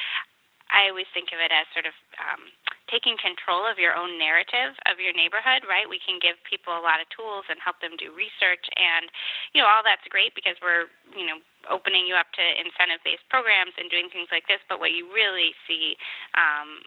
I 0.68 0.92
always 0.92 1.08
think 1.16 1.32
of 1.32 1.40
it 1.40 1.48
as 1.48 1.64
sort 1.72 1.88
of 1.88 1.96
um, 2.20 2.52
taking 2.88 3.16
control 3.20 3.64
of 3.64 3.80
your 3.80 3.96
own 3.96 4.16
narrative 4.16 4.76
of 4.88 5.00
your 5.00 5.12
neighborhood, 5.16 5.64
right? 5.68 5.88
We 5.88 6.00
can 6.00 6.20
give 6.20 6.37
people 6.44 6.76
a 6.76 6.84
lot 6.84 7.00
of 7.00 7.08
tools 7.12 7.48
and 7.48 7.60
help 7.60 7.80
them 7.80 7.96
do 7.96 8.12
research, 8.12 8.64
and 8.76 9.08
you 9.52 9.60
know 9.60 9.68
all 9.68 9.84
that's 9.84 10.04
great 10.08 10.37
because 10.37 10.56
we're 10.60 10.88
you 11.16 11.25
know 11.28 11.40
opening 11.68 12.08
you 12.08 12.16
up 12.16 12.28
to 12.37 12.42
incentive-based 12.42 13.25
programs 13.28 13.76
and 13.76 13.92
doing 13.92 14.08
things 14.08 14.28
like 14.32 14.48
this. 14.48 14.60
But 14.68 14.80
what 14.80 14.96
you 14.96 15.08
really 15.12 15.52
see 15.68 15.96
um, 16.37 16.84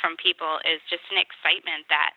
from 0.00 0.16
people 0.16 0.60
is 0.64 0.80
just 0.88 1.04
an 1.12 1.20
excitement 1.20 1.84
that 1.92 2.16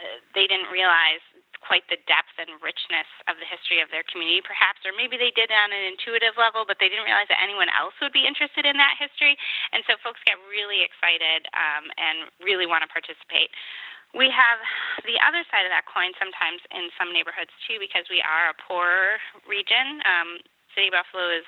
uh, 0.00 0.20
they 0.32 0.48
didn't 0.48 0.72
realize 0.72 1.20
quite 1.60 1.84
the 1.92 2.00
depth 2.08 2.32
and 2.40 2.56
richness 2.64 3.06
of 3.28 3.36
the 3.36 3.46
history 3.46 3.84
of 3.84 3.92
their 3.92 4.04
community, 4.08 4.40
perhaps, 4.40 4.80
or 4.88 4.96
maybe 4.96 5.20
they 5.20 5.32
did 5.32 5.52
on 5.52 5.70
an 5.70 5.84
intuitive 5.92 6.34
level, 6.40 6.64
but 6.64 6.80
they 6.80 6.88
didn't 6.88 7.04
realize 7.04 7.28
that 7.28 7.40
anyone 7.40 7.68
else 7.70 7.92
would 8.00 8.16
be 8.16 8.24
interested 8.24 8.64
in 8.64 8.80
that 8.80 8.96
history. 8.96 9.36
And 9.70 9.84
so 9.84 10.00
folks 10.00 10.20
get 10.24 10.40
really 10.48 10.80
excited 10.82 11.46
um, 11.52 11.92
and 12.00 12.32
really 12.40 12.64
want 12.64 12.82
to 12.82 12.90
participate. 12.90 13.52
We 14.10 14.26
have 14.32 14.58
the 15.06 15.22
other 15.22 15.46
side 15.52 15.62
of 15.62 15.70
that 15.70 15.86
coin 15.86 16.10
sometimes 16.18 16.64
in 16.74 16.90
some 16.98 17.14
neighborhoods 17.14 17.54
too, 17.68 17.78
because 17.78 18.10
we 18.10 18.18
are 18.18 18.50
a 18.50 18.56
poor 18.58 19.22
region. 19.46 20.02
Um, 20.02 20.42
City 20.74 20.90
Buffalo 20.90 21.30
is 21.30 21.46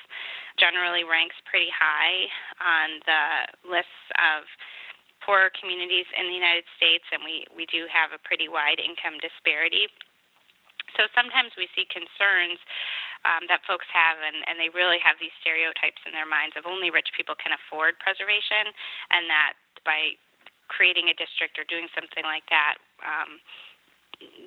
generally 0.59 1.02
ranks 1.02 1.38
pretty 1.47 1.71
high 1.71 2.31
on 2.59 3.02
the 3.07 3.23
lists 3.66 4.07
of 4.19 4.47
poorer 5.23 5.50
communities 5.55 6.07
in 6.19 6.26
the 6.26 6.37
United 6.37 6.67
States, 6.76 7.07
and 7.14 7.23
we, 7.23 7.47
we 7.55 7.64
do 7.71 7.87
have 7.88 8.11
a 8.11 8.21
pretty 8.21 8.50
wide 8.50 8.83
income 8.83 9.23
disparity. 9.23 9.87
So 10.99 11.09
sometimes 11.17 11.57
we 11.57 11.71
see 11.73 11.88
concerns 11.88 12.61
um, 13.25 13.47
that 13.49 13.64
folks 13.64 13.87
have, 13.95 14.21
and, 14.21 14.45
and 14.45 14.59
they 14.59 14.69
really 14.75 14.99
have 15.00 15.17
these 15.23 15.33
stereotypes 15.41 16.02
in 16.05 16.12
their 16.12 16.29
minds 16.29 16.59
of 16.59 16.67
only 16.67 16.91
rich 16.91 17.14
people 17.17 17.38
can 17.38 17.55
afford 17.55 17.97
preservation, 18.02 18.75
and 19.14 19.31
that 19.31 19.55
by 19.87 20.19
creating 20.69 21.09
a 21.09 21.17
district 21.17 21.57
or 21.57 21.64
doing 21.69 21.87
something 21.95 22.26
like 22.26 22.45
that, 22.50 22.76
um, 23.00 23.38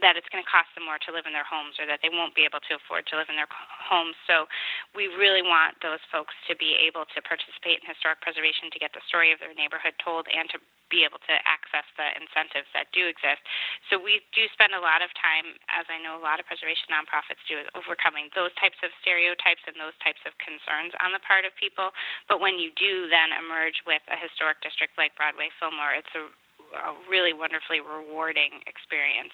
that 0.04 0.20
it's 0.20 0.28
going 0.30 0.44
to 0.44 0.50
cost 0.50 0.70
them 0.76 0.86
more 0.86 1.00
to 1.02 1.12
live 1.12 1.26
in 1.26 1.34
their 1.34 1.48
homes 1.48 1.80
or 1.80 1.90
that 1.90 2.04
they 2.04 2.12
won't 2.12 2.36
be 2.38 2.46
able 2.46 2.62
to 2.68 2.78
afford 2.78 3.08
to 3.10 3.16
live 3.18 3.32
in 3.32 3.38
their 3.40 3.50
homes. 3.50 4.14
So 4.30 4.46
we 4.94 5.10
really 5.10 5.42
want 5.42 5.80
those 5.82 6.04
folks 6.14 6.36
to 6.52 6.54
be 6.56 6.76
able 6.78 7.08
to 7.16 7.20
participate 7.24 7.82
in 7.82 7.86
historic 7.88 8.22
preservation 8.22 8.70
to 8.74 8.80
get 8.82 8.94
the 8.94 9.04
story 9.10 9.34
of 9.34 9.40
their 9.42 9.56
neighborhood 9.56 9.98
told 9.98 10.28
and 10.30 10.46
to 10.54 10.60
be 10.94 11.02
able 11.02 11.18
to 11.26 11.36
access 11.50 11.86
the 11.98 12.06
incentives 12.14 12.70
that 12.78 12.86
do 12.94 13.10
exist. 13.10 13.42
So 13.90 13.98
we 13.98 14.22
do 14.38 14.46
spend 14.54 14.78
a 14.78 14.82
lot 14.82 15.02
of 15.02 15.10
time, 15.18 15.58
as 15.74 15.90
I 15.90 15.98
know 15.98 16.14
a 16.14 16.22
lot 16.22 16.38
of 16.38 16.46
preservation 16.46 16.94
nonprofits 16.94 17.42
do, 17.50 17.66
overcoming 17.74 18.30
those 18.38 18.54
types 18.62 18.78
of 18.86 18.94
stereotypes 19.02 19.66
and 19.66 19.74
those 19.82 19.98
types 20.06 20.22
of 20.30 20.38
concerns 20.38 20.94
on 21.02 21.10
the 21.10 21.24
part 21.26 21.42
of 21.44 21.58
people. 21.58 21.90
But 22.30 22.38
when 22.38 22.62
you 22.62 22.70
do 22.78 23.10
then 23.10 23.34
emerge 23.34 23.82
with 23.90 24.06
a 24.14 24.18
historic 24.18 24.62
district 24.62 24.94
like 25.02 25.18
Broadway 25.18 25.50
Fillmore, 25.58 25.98
it's 25.98 26.14
a, 26.14 26.30
a 26.86 26.94
really 27.10 27.34
wonderfully 27.34 27.82
rewarding 27.82 28.62
experience 28.70 29.34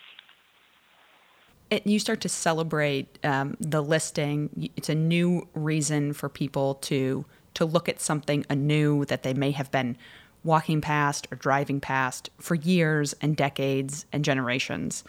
it, 1.72 1.88
you 1.88 1.98
start 1.98 2.22
to 2.22 2.30
celebrate 2.30 3.18
um, 3.24 3.56
the 3.60 3.82
listing. 3.82 4.70
It's 4.76 4.90
a 4.90 4.96
new 4.96 5.48
reason 5.56 6.14
for 6.14 6.30
people 6.30 6.76
to 6.76 7.26
to 7.54 7.66
look 7.66 7.90
at 7.90 8.00
something 8.00 8.46
anew 8.50 9.04
that 9.06 9.24
they 9.24 9.34
may 9.34 9.52
have 9.52 9.70
been 9.72 9.98
walking 10.44 10.80
past 10.80 11.28
or 11.32 11.36
driving 11.36 11.82
past 11.82 12.30
for 12.40 12.56
years 12.56 13.14
and 13.22 13.36
decades 13.36 14.06
and 14.14 14.24
generations. 14.24 15.04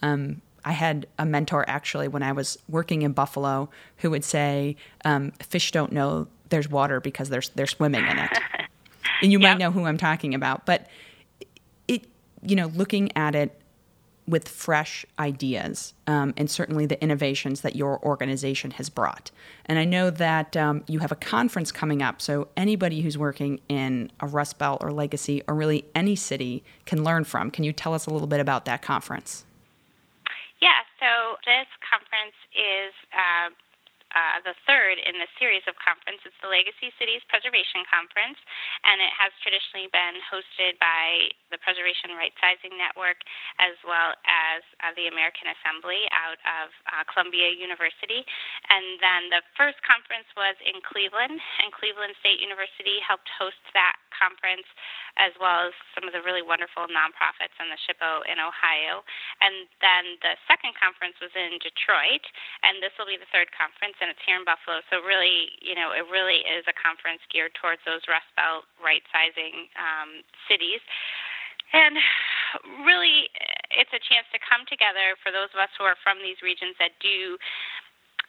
Um, 0.00 0.40
I 0.64 0.72
had 0.72 1.08
a 1.18 1.26
mentor 1.26 1.64
actually 1.68 2.06
when 2.06 2.22
I 2.22 2.30
was 2.30 2.56
working 2.68 3.02
in 3.02 3.12
Buffalo 3.12 3.68
who 3.98 4.10
would 4.10 4.24
say, 4.24 4.76
um, 5.04 5.32
"Fish 5.40 5.70
don't 5.70 5.92
know 5.92 6.26
there's 6.50 6.68
water 6.68 7.00
because 7.00 7.28
they're 7.28 7.42
they're 7.54 7.66
swimming 7.66 8.04
in 8.04 8.18
it." 8.18 8.38
and 9.22 9.32
you 9.32 9.38
yep. 9.38 9.52
might 9.52 9.58
know 9.58 9.70
who 9.70 9.84
I'm 9.84 9.98
talking 9.98 10.34
about, 10.34 10.66
but 10.66 10.88
it, 11.86 12.06
you 12.42 12.56
know, 12.56 12.66
looking 12.66 13.16
at 13.16 13.36
it 13.36 13.57
with 14.28 14.48
fresh 14.48 15.06
ideas 15.18 15.94
um, 16.06 16.34
and 16.36 16.50
certainly 16.50 16.86
the 16.86 17.02
innovations 17.02 17.62
that 17.62 17.74
your 17.74 17.98
organization 18.04 18.72
has 18.72 18.90
brought. 18.90 19.30
And 19.66 19.78
I 19.78 19.84
know 19.84 20.10
that 20.10 20.56
um, 20.56 20.84
you 20.86 20.98
have 20.98 21.12
a 21.12 21.16
conference 21.16 21.72
coming 21.72 22.02
up, 22.02 22.20
so 22.20 22.48
anybody 22.56 23.00
who's 23.00 23.16
working 23.16 23.60
in 23.68 24.10
a 24.20 24.26
Rust 24.26 24.58
Belt 24.58 24.82
or 24.82 24.92
Legacy 24.92 25.42
or 25.48 25.54
really 25.54 25.84
any 25.94 26.14
city 26.14 26.62
can 26.84 27.02
learn 27.02 27.24
from. 27.24 27.50
Can 27.50 27.64
you 27.64 27.72
tell 27.72 27.94
us 27.94 28.06
a 28.06 28.10
little 28.10 28.28
bit 28.28 28.40
about 28.40 28.66
that 28.66 28.82
conference? 28.82 29.44
Yeah, 30.60 30.80
so 31.00 31.36
this 31.46 31.66
conference 31.88 32.36
is. 32.54 32.92
Uh 33.12 33.50
uh, 34.14 34.40
the 34.44 34.56
third 34.64 34.96
in 35.00 35.20
the 35.20 35.28
series 35.36 35.64
of 35.68 35.76
conference. 35.80 36.22
It's 36.24 36.36
the 36.40 36.48
Legacy 36.48 36.92
Cities 36.96 37.24
Preservation 37.28 37.84
Conference, 37.88 38.38
and 38.84 39.00
it 39.00 39.12
has 39.12 39.32
traditionally 39.44 39.90
been 39.92 40.16
hosted 40.28 40.80
by 40.80 41.32
the 41.52 41.60
Preservation 41.60 42.16
Rightsizing 42.16 42.76
Network 42.76 43.20
as 43.60 43.76
well 43.84 44.16
as 44.24 44.60
uh, 44.80 44.92
the 44.96 45.08
American 45.08 45.52
Assembly 45.52 46.08
out 46.12 46.40
of 46.44 46.68
uh, 46.88 47.02
Columbia 47.08 47.52
University. 47.52 48.24
And 48.68 49.00
then 49.00 49.22
the 49.32 49.42
first 49.56 49.80
conference 49.84 50.28
was 50.36 50.56
in 50.64 50.80
Cleveland, 50.84 51.40
and 51.60 51.68
Cleveland 51.72 52.16
State 52.20 52.40
University 52.40 53.00
helped 53.04 53.28
host 53.36 53.60
that 53.76 53.96
conference 54.18 54.66
as 55.18 55.34
well 55.38 55.70
as 55.70 55.74
some 55.94 56.06
of 56.06 56.14
the 56.14 56.22
really 56.22 56.42
wonderful 56.42 56.86
nonprofits 56.90 57.54
in 57.58 57.70
the 57.70 57.78
SHPO 57.86 58.26
in 58.30 58.38
Ohio. 58.38 59.02
And 59.42 59.66
then 59.82 60.18
the 60.22 60.38
second 60.46 60.78
conference 60.78 61.18
was 61.18 61.34
in 61.34 61.58
Detroit, 61.58 62.22
and 62.62 62.78
this 62.78 62.94
will 62.98 63.10
be 63.10 63.18
the 63.18 63.28
third 63.34 63.50
conference, 63.54 63.98
and 63.98 64.07
it's 64.10 64.24
here 64.24 64.40
in 64.40 64.44
Buffalo. 64.44 64.80
So 64.88 65.04
really, 65.04 65.52
you 65.60 65.76
know, 65.76 65.92
it 65.92 66.08
really 66.08 66.44
is 66.44 66.64
a 66.66 66.76
conference 66.76 67.20
geared 67.28 67.54
towards 67.56 67.80
those 67.84 68.02
Rust 68.08 68.28
Belt 68.34 68.64
right 68.80 69.04
sizing 69.12 69.68
um, 69.76 70.24
cities. 70.48 70.80
And 71.72 72.00
really, 72.88 73.28
it's 73.76 73.92
a 73.92 74.00
chance 74.00 74.24
to 74.32 74.40
come 74.40 74.64
together 74.64 75.20
for 75.20 75.28
those 75.28 75.52
of 75.52 75.60
us 75.60 75.68
who 75.76 75.84
are 75.84 76.00
from 76.00 76.16
these 76.24 76.40
regions 76.40 76.72
that 76.80 76.96
do 77.04 77.36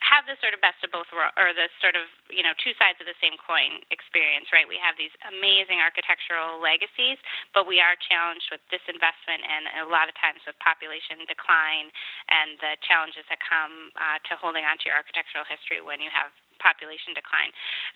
have 0.10 0.26
the 0.26 0.34
sort 0.42 0.58
of 0.58 0.60
best 0.60 0.82
of 0.82 0.90
both 0.90 1.06
worlds, 1.14 1.38
or 1.38 1.54
the 1.54 1.70
sort 1.78 1.94
of 1.94 2.10
you 2.34 2.42
know 2.42 2.58
two 2.58 2.74
sides 2.82 2.98
of 2.98 3.06
the 3.06 3.16
same 3.22 3.38
coin 3.38 3.86
experience, 3.94 4.50
right? 4.50 4.66
We 4.66 4.82
have 4.82 4.98
these 4.98 5.14
amazing 5.30 5.78
architectural 5.78 6.58
legacies, 6.58 7.22
but 7.54 7.70
we 7.70 7.78
are 7.78 7.94
challenged 8.10 8.50
with 8.50 8.60
disinvestment 8.74 9.46
and 9.46 9.86
a 9.86 9.88
lot 9.88 10.10
of 10.10 10.18
times 10.18 10.42
with 10.50 10.58
population 10.58 11.22
decline 11.30 11.94
and 12.34 12.58
the 12.58 12.74
challenges 12.82 13.24
that 13.30 13.38
come 13.46 13.94
uh, 13.96 14.18
to 14.26 14.34
holding 14.42 14.66
on 14.66 14.82
to 14.82 14.90
your 14.90 14.98
architectural 14.98 15.46
history 15.46 15.80
when 15.86 16.02
you 16.02 16.10
have 16.10 16.34
population 16.58 17.16
decline. 17.16 17.54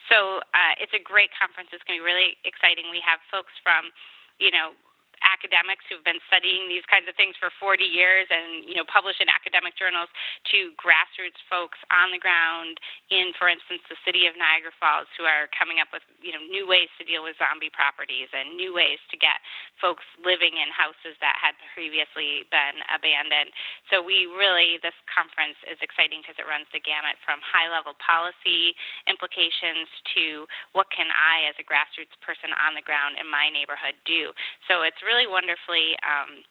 So 0.08 0.46
uh, 0.56 0.74
it's 0.80 0.94
a 0.96 1.02
great 1.04 1.34
conference. 1.36 1.74
It's 1.76 1.84
going 1.84 2.00
to 2.00 2.02
be 2.02 2.08
really 2.08 2.40
exciting. 2.48 2.88
We 2.94 3.02
have 3.04 3.20
folks 3.34 3.52
from 3.66 3.90
you 4.38 4.54
know 4.54 4.78
academics 5.24 5.84
who've 5.88 6.04
been 6.04 6.20
studying 6.28 6.68
these 6.68 6.86
kinds 6.88 7.08
of 7.08 7.16
things 7.16 7.36
for 7.40 7.52
40 7.60 7.84
years 7.84 8.28
and 8.28 8.68
you 8.68 8.76
know 8.76 8.86
publish 8.88 9.18
in 9.24 9.28
academic 9.30 9.76
journals 9.78 10.10
to 10.50 10.74
grassroots 10.76 11.40
folks 11.48 11.80
on 11.94 12.12
the 12.12 12.20
ground 12.20 12.80
in 13.14 13.32
for 13.38 13.48
instance 13.48 13.84
the 13.88 14.00
city 14.04 14.28
of 14.28 14.36
Niagara 14.36 14.74
Falls 14.82 15.08
who 15.16 15.24
are 15.24 15.48
coming 15.54 15.80
up 15.80 15.90
with 15.94 16.04
you 16.20 16.34
know 16.34 16.44
new 16.50 16.66
ways 16.66 16.90
to 17.00 17.04
deal 17.06 17.24
with 17.24 17.38
zombie 17.38 17.72
properties 17.72 18.28
and 18.34 18.58
new 18.58 18.74
ways 18.74 19.00
to 19.14 19.16
get 19.16 19.40
folks 19.80 20.04
living 20.20 20.58
in 20.58 20.70
houses 20.74 21.16
that 21.22 21.38
had 21.40 21.56
previously 21.72 22.44
been 22.50 22.82
abandoned. 22.90 23.54
So 23.94 24.02
we 24.02 24.26
really 24.26 24.82
this 24.82 24.96
conference 25.08 25.60
is 25.70 25.78
exciting 25.80 26.26
because 26.26 26.40
it 26.42 26.50
runs 26.50 26.68
the 26.74 26.82
gamut 26.82 27.16
from 27.22 27.40
high 27.44 27.70
level 27.70 27.94
policy 28.02 28.74
implications 29.06 29.88
to 30.18 30.50
what 30.74 30.90
can 30.90 31.08
I 31.14 31.46
as 31.48 31.56
a 31.62 31.66
grassroots 31.66 32.16
person 32.26 32.50
on 32.58 32.74
the 32.74 32.82
ground 32.82 33.22
in 33.22 33.30
my 33.30 33.54
neighborhood 33.54 33.94
do. 34.10 34.34
So 34.66 34.82
it's 34.82 35.00
really 35.06 35.13
really 35.14 35.30
wonderfully 35.30 35.94
um, 36.02 36.42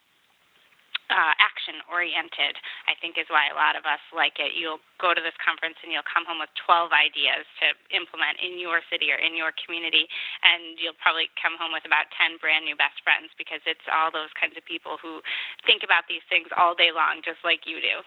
uh, 1.10 1.34
action 1.42 1.82
oriented, 1.90 2.54
I 2.86 2.94
think 3.02 3.18
is 3.18 3.26
why 3.26 3.50
a 3.50 3.58
lot 3.58 3.74
of 3.74 3.82
us 3.82 4.00
like 4.14 4.38
it. 4.38 4.54
You'll 4.54 4.80
go 5.02 5.10
to 5.12 5.18
this 5.18 5.34
conference 5.42 5.76
and 5.82 5.90
you'll 5.90 6.06
come 6.06 6.22
home 6.22 6.38
with 6.38 6.54
12 6.62 6.94
ideas 6.94 7.42
to 7.58 7.74
implement 7.90 8.38
in 8.38 8.62
your 8.62 8.80
city 8.86 9.10
or 9.10 9.18
in 9.18 9.34
your 9.34 9.50
community, 9.58 10.06
and 10.46 10.78
you'll 10.78 10.96
probably 11.02 11.26
come 11.34 11.58
home 11.58 11.74
with 11.74 11.82
about 11.82 12.06
10 12.14 12.38
brand 12.38 12.62
new 12.62 12.78
best 12.78 13.02
friends 13.02 13.34
because 13.34 13.60
it's 13.66 13.84
all 13.90 14.14
those 14.14 14.30
kinds 14.38 14.54
of 14.54 14.62
people 14.62 14.96
who 15.02 15.18
think 15.66 15.82
about 15.82 16.06
these 16.06 16.24
things 16.30 16.46
all 16.54 16.78
day 16.78 16.94
long, 16.94 17.18
just 17.26 17.42
like 17.42 17.66
you 17.66 17.82
do. 17.82 18.00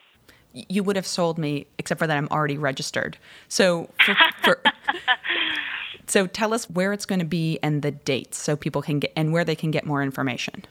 You 0.56 0.84
would 0.84 0.96
have 0.96 1.06
sold 1.06 1.38
me, 1.38 1.68
except 1.78 2.00
for 2.00 2.08
that 2.08 2.18
I'm 2.18 2.30
already 2.32 2.58
registered. 2.58 3.18
So, 3.48 3.90
for, 4.06 4.16
for, 4.44 4.62
so 6.08 6.28
tell 6.28 6.54
us 6.54 6.70
where 6.70 6.94
it's 6.94 7.06
going 7.06 7.20
to 7.20 7.26
be 7.26 7.60
and 7.62 7.82
the 7.82 7.92
dates, 7.92 8.38
so 8.38 8.56
people 8.56 8.82
can 8.82 9.00
get 9.00 9.12
and 9.16 9.34
where 9.34 9.44
they 9.44 9.56
can 9.56 9.72
get 9.72 9.86
more 9.86 10.02
information. 10.02 10.64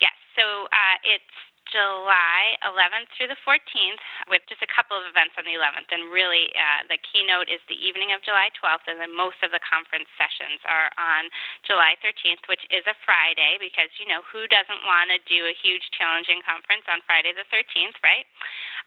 Yes, 0.00 0.12
so 0.36 0.42
uh, 0.42 0.98
it's 1.04 1.24
July 1.72 2.60
11th 2.68 3.08
through 3.16 3.32
the 3.32 3.40
14th, 3.48 4.04
with 4.28 4.44
just 4.44 4.60
a 4.60 4.68
couple 4.68 4.92
of 4.92 5.08
events 5.08 5.40
on 5.40 5.48
the 5.48 5.56
11th. 5.56 5.88
And 5.88 6.12
really, 6.12 6.52
uh, 6.52 6.84
the 6.92 7.00
keynote 7.00 7.48
is 7.48 7.64
the 7.64 7.80
evening 7.80 8.12
of 8.12 8.20
July 8.20 8.52
12th, 8.60 8.84
and 8.92 9.00
then 9.00 9.16
most 9.16 9.40
of 9.40 9.56
the 9.56 9.62
conference 9.64 10.12
sessions 10.20 10.60
are 10.68 10.92
on 11.00 11.32
July 11.64 11.96
13th, 12.04 12.44
which 12.44 12.60
is 12.68 12.84
a 12.84 12.92
Friday, 13.08 13.56
because, 13.56 13.88
you 13.96 14.04
know, 14.04 14.20
who 14.28 14.44
doesn't 14.52 14.84
want 14.84 15.08
to 15.16 15.18
do 15.24 15.48
a 15.48 15.56
huge, 15.56 15.88
challenging 15.96 16.44
conference 16.44 16.84
on 16.92 17.00
Friday 17.08 17.32
the 17.32 17.48
13th, 17.48 17.96
right? 18.04 18.28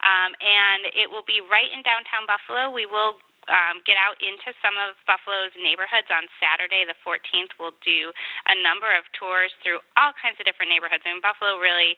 Um, 0.05 0.37
and 0.37 0.93
it 0.93 1.09
will 1.09 1.25
be 1.25 1.41
right 1.41 1.69
in 1.73 1.81
downtown 1.81 2.29
Buffalo. 2.29 2.69
We 2.69 2.85
will 2.85 3.17
um, 3.49 3.81
get 3.85 3.97
out 3.97 4.17
into 4.21 4.53
some 4.61 4.77
of 4.77 4.97
Buffalo's 5.05 5.53
neighborhoods 5.57 6.09
on 6.09 6.25
Saturday, 6.41 6.85
the 6.85 6.97
14th. 7.05 7.53
We'll 7.61 7.77
do 7.85 8.09
a 8.49 8.55
number 8.61 8.89
of 8.93 9.05
tours 9.13 9.53
through 9.61 9.81
all 9.97 10.13
kinds 10.17 10.41
of 10.41 10.49
different 10.49 10.73
neighborhoods. 10.73 11.05
I 11.05 11.13
mean, 11.13 11.21
Buffalo 11.21 11.61
really, 11.61 11.97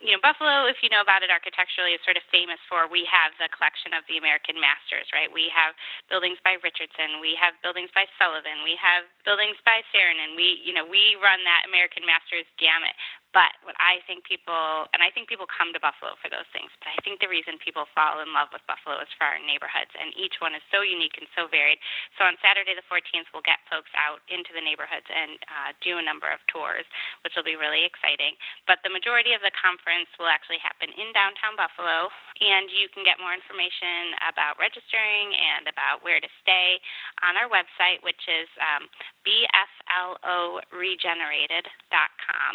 you 0.00 0.16
know, 0.16 0.20
Buffalo, 0.24 0.68
if 0.68 0.80
you 0.80 0.88
know 0.88 1.04
about 1.04 1.24
it 1.24 1.28
architecturally, 1.32 1.96
is 1.96 2.02
sort 2.04 2.16
of 2.16 2.24
famous 2.32 2.60
for 2.68 2.88
we 2.88 3.04
have 3.08 3.36
the 3.36 3.52
collection 3.52 3.92
of 3.92 4.04
the 4.08 4.16
American 4.16 4.56
masters, 4.56 5.08
right? 5.12 5.28
We 5.28 5.52
have 5.52 5.76
buildings 6.08 6.40
by 6.40 6.56
Richardson, 6.60 7.20
we 7.20 7.36
have 7.36 7.56
buildings 7.60 7.92
by 7.92 8.08
Sullivan, 8.16 8.64
we 8.64 8.76
have 8.80 9.04
buildings 9.28 9.60
by 9.68 9.84
Saarinen. 9.92 10.36
We, 10.36 10.60
you 10.64 10.72
know, 10.72 10.88
we 10.88 11.20
run 11.20 11.40
that 11.44 11.68
American 11.68 12.04
masters 12.08 12.48
gamut. 12.56 12.96
But 13.32 13.56
what 13.64 13.76
I 13.80 14.04
think 14.04 14.28
people, 14.28 14.86
and 14.92 15.00
I 15.00 15.08
think 15.08 15.24
people 15.24 15.48
come 15.48 15.72
to 15.72 15.80
Buffalo 15.80 16.20
for 16.20 16.28
those 16.28 16.44
things, 16.52 16.68
but 16.84 16.92
I 16.92 17.00
think 17.00 17.24
the 17.24 17.32
reason 17.32 17.56
people 17.56 17.88
fall 17.96 18.20
in 18.20 18.28
love 18.36 18.52
with 18.52 18.60
Buffalo 18.68 19.00
is 19.00 19.08
for 19.16 19.24
our 19.24 19.40
neighborhoods, 19.40 19.88
and 19.96 20.12
each 20.20 20.36
one 20.44 20.52
is 20.52 20.60
so 20.68 20.84
unique 20.84 21.16
and 21.16 21.24
so 21.32 21.48
varied. 21.48 21.80
So 22.20 22.28
on 22.28 22.36
Saturday 22.44 22.76
the 22.76 22.84
14th, 22.92 23.32
we'll 23.32 23.44
get 23.44 23.64
folks 23.72 23.88
out 23.96 24.20
into 24.28 24.52
the 24.52 24.60
neighborhoods 24.60 25.08
and 25.08 25.40
uh, 25.48 25.70
do 25.80 25.96
a 25.96 26.04
number 26.04 26.28
of 26.28 26.44
tours, 26.52 26.84
which 27.24 27.32
will 27.32 27.48
be 27.48 27.56
really 27.56 27.88
exciting. 27.88 28.36
But 28.68 28.84
the 28.84 28.92
majority 28.92 29.32
of 29.32 29.40
the 29.40 29.52
conference 29.56 30.12
will 30.20 30.28
actually 30.28 30.60
happen 30.60 30.92
in 30.92 31.08
downtown 31.16 31.56
Buffalo, 31.56 32.12
and 32.44 32.68
you 32.68 32.92
can 32.92 33.00
get 33.00 33.16
more 33.16 33.32
information 33.32 34.12
about 34.28 34.60
registering 34.60 35.32
and 35.32 35.72
about 35.72 36.04
where 36.04 36.20
to 36.20 36.30
stay 36.44 36.76
on 37.24 37.40
our 37.40 37.48
website, 37.48 38.04
which 38.04 38.20
is 38.28 38.48
um, 38.60 38.92
bfloregenerated.com 39.92 42.54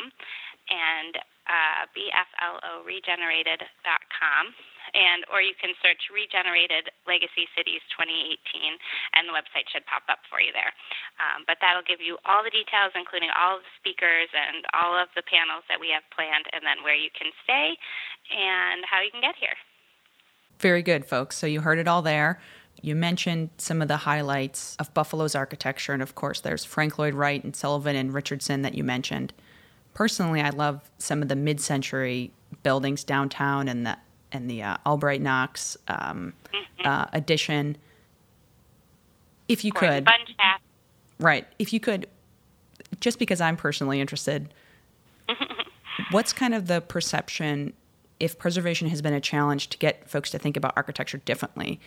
and 0.67 1.15
uh, 1.47 1.87
bfloregenerated.com, 1.95 4.43
and 4.91 5.23
or 5.31 5.39
you 5.39 5.55
can 5.55 5.71
search 5.79 6.11
Regenerated 6.11 6.91
Legacy 7.07 7.47
Cities 7.55 7.79
2018, 7.95 8.75
and 9.15 9.31
the 9.31 9.35
website 9.35 9.63
should 9.71 9.87
pop 9.87 10.03
up 10.11 10.19
for 10.27 10.43
you 10.43 10.51
there. 10.51 10.75
Um, 11.23 11.47
but 11.47 11.63
that'll 11.63 11.87
give 11.87 12.03
you 12.03 12.19
all 12.27 12.43
the 12.43 12.51
details, 12.51 12.91
including 12.99 13.31
all 13.31 13.55
of 13.59 13.63
the 13.63 13.71
speakers 13.79 14.27
and 14.35 14.67
all 14.75 14.99
of 14.99 15.07
the 15.15 15.23
panels 15.23 15.63
that 15.71 15.79
we 15.79 15.87
have 15.95 16.03
planned, 16.11 16.51
and 16.51 16.67
then 16.67 16.83
where 16.83 16.99
you 16.99 17.15
can 17.15 17.31
stay 17.47 17.79
and 18.31 18.83
how 18.83 18.99
you 18.99 19.11
can 19.11 19.23
get 19.23 19.35
here. 19.39 19.55
Very 20.59 20.81
good, 20.81 21.05
folks. 21.05 21.37
So 21.37 21.47
you 21.47 21.61
heard 21.61 21.79
it 21.79 21.87
all 21.87 22.01
there. 22.01 22.39
You 22.81 22.95
mentioned 22.95 23.49
some 23.57 23.81
of 23.81 23.87
the 23.87 23.97
highlights 23.97 24.75
of 24.79 24.93
Buffalo's 24.93 25.35
architecture, 25.35 25.93
and 25.93 26.01
of 26.01 26.15
course, 26.15 26.41
there's 26.41 26.63
Frank 26.63 26.99
Lloyd 26.99 27.13
Wright 27.13 27.43
and 27.43 27.55
Sullivan 27.55 27.95
and 27.95 28.13
Richardson 28.13 28.61
that 28.61 28.75
you 28.75 28.83
mentioned 28.83 29.33
personally, 29.97 30.41
I 30.41 30.51
love 30.51 30.79
some 30.99 31.23
of 31.23 31.27
the 31.27 31.35
mid-century 31.35 32.31
buildings 32.61 33.03
downtown 33.03 33.67
and 33.67 33.85
the 33.85 33.97
and 34.31 34.49
the 34.49 34.61
uh, 34.61 34.77
Albright 34.85 35.21
Knox 35.21 35.75
um, 35.87 36.33
mm-hmm. 36.53 36.87
uh, 36.87 37.05
addition. 37.13 37.77
If 39.47 39.65
you 39.65 39.71
could, 39.71 40.07
right? 41.19 41.47
If 41.57 41.73
you 41.73 41.79
could, 41.79 42.07
just 42.99 43.17
because 43.17 43.41
I'm 43.41 43.57
personally 43.57 43.99
interested, 43.99 44.53
what's 46.11 46.31
kind 46.31 46.53
of 46.53 46.67
the 46.67 46.81
perception 46.81 47.73
if 48.19 48.37
preservation 48.37 48.89
has 48.89 49.01
been 49.01 49.13
a 49.13 49.21
challenge 49.21 49.69
to 49.69 49.77
get 49.77 50.07
folks 50.07 50.29
to 50.31 50.39
think 50.39 50.57
about 50.57 50.73
architecture 50.75 51.17
differently? 51.17 51.79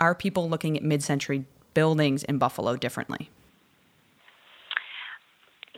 Are 0.00 0.14
people 0.14 0.48
looking 0.48 0.76
at 0.76 0.82
mid-century 0.82 1.44
buildings 1.74 2.22
in 2.24 2.38
Buffalo 2.38 2.76
differently? 2.76 3.30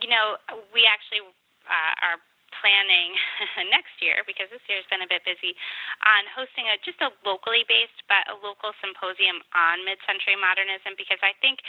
You 0.03 0.09
know, 0.09 0.37
we 0.73 0.89
actually 0.89 1.25
uh, 1.69 1.95
are 2.05 2.19
planning 2.61 3.17
next 3.73 3.97
year 4.05 4.21
because 4.29 4.53
this 4.53 4.61
year's 4.69 4.85
been 4.93 5.01
a 5.01 5.09
bit 5.09 5.25
busy 5.25 5.57
on 6.05 6.29
hosting 6.29 6.69
a 6.69 6.77
just 6.85 7.01
a 7.01 7.09
locally 7.25 7.65
based 7.65 8.05
but 8.07 8.29
a 8.29 8.37
local 8.45 8.77
symposium 8.85 9.41
on 9.57 9.81
mid-century 9.89 10.37
modernism 10.37 10.95
because 11.01 11.21
I 11.25 11.33
think 11.41 11.65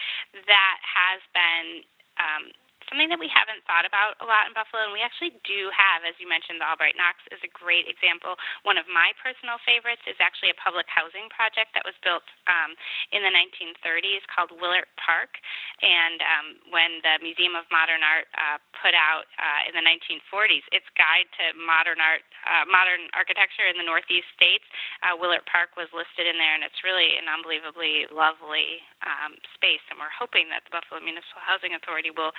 that 0.47 0.77
has 0.83 1.19
been 1.31 1.87
um, 2.19 2.43
something 2.91 3.07
that 3.07 3.23
we 3.23 3.31
haven't 3.31 3.63
thought 3.63 3.87
about 3.87 4.19
a 4.19 4.27
lot 4.27 4.51
in 4.51 4.51
Buffalo, 4.51 4.83
and 4.83 4.91
we 4.91 4.99
actually 4.99 5.31
do 5.47 5.71
have, 5.71 6.03
as 6.03 6.11
you 6.19 6.27
mentioned, 6.27 6.59
the 6.59 6.67
Albright 6.67 6.99
Knox 6.99 7.23
is 7.31 7.39
a 7.39 7.47
great 7.47 7.87
example. 7.87 8.35
One 8.67 8.75
of 8.75 8.83
my 8.91 9.15
personal 9.15 9.63
favorites 9.63 10.03
is 10.03 10.19
actually 10.19 10.51
a 10.51 10.59
public 10.59 10.91
housing 10.91 11.31
project 11.31 11.71
that 11.71 11.87
was 11.87 11.95
built 12.03 12.27
um, 12.51 12.75
in 13.15 13.23
the 13.23 13.31
1930s 13.31 14.27
called 14.27 14.51
Willert 14.59 14.91
Park, 14.99 15.39
and 15.79 16.19
um, 16.19 16.47
when 16.67 16.99
the 16.99 17.15
Museum 17.23 17.55
of 17.55 17.63
Modern 17.71 18.03
Art 18.03 18.27
uh, 18.35 18.59
put 18.75 18.91
out 18.91 19.31
uh, 19.39 19.71
in 19.71 19.73
the 19.73 19.85
1940s 19.87 20.67
its 20.75 20.87
guide 20.99 21.31
to 21.39 21.55
modern 21.55 22.03
art, 22.03 22.27
uh, 22.43 22.67
modern 22.67 23.07
architecture 23.15 23.71
in 23.71 23.79
the 23.79 23.87
Northeast 23.87 24.27
states, 24.35 24.67
uh, 25.07 25.15
Willert 25.15 25.47
Park 25.47 25.79
was 25.79 25.87
listed 25.95 26.27
in 26.27 26.35
there, 26.35 26.59
and 26.59 26.67
it's 26.67 26.83
really 26.83 27.15
an 27.15 27.31
unbelievably 27.31 28.11
lovely 28.11 28.83
um, 29.07 29.39
space. 29.55 29.81
And 29.87 29.95
we're 29.95 30.11
hoping 30.11 30.51
that 30.51 30.67
the 30.67 30.75
Buffalo 30.75 30.99
Municipal 30.99 31.39
Housing 31.39 31.71
Authority 31.71 32.11
will 32.11 32.35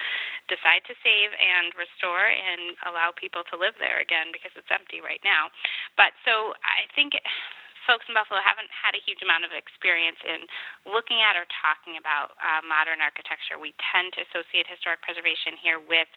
decide 0.50 0.82
to 0.88 0.94
save 1.02 1.30
and 1.34 1.74
restore 1.74 2.26
and 2.26 2.78
allow 2.86 3.14
people 3.14 3.42
to 3.50 3.58
live 3.58 3.74
there 3.78 4.02
again 4.02 4.30
because 4.34 4.54
it's 4.54 4.70
empty 4.70 5.02
right 5.02 5.22
now. 5.22 5.50
But 5.98 6.14
so 6.26 6.54
I 6.62 6.86
think 6.94 7.18
folks 7.86 8.06
in 8.06 8.14
Buffalo 8.14 8.38
haven't 8.42 8.70
had 8.70 8.94
a 8.94 9.02
huge 9.02 9.22
amount 9.22 9.42
of 9.42 9.52
experience 9.54 10.18
in 10.22 10.46
looking 10.86 11.22
at 11.22 11.34
or 11.34 11.46
talking 11.50 11.98
about 11.98 12.34
uh, 12.38 12.62
modern 12.62 13.02
architecture. 13.02 13.58
We 13.58 13.74
tend 13.92 14.14
to 14.18 14.22
associate 14.26 14.70
historic 14.70 15.02
preservation 15.02 15.58
here 15.58 15.82
with 15.82 16.10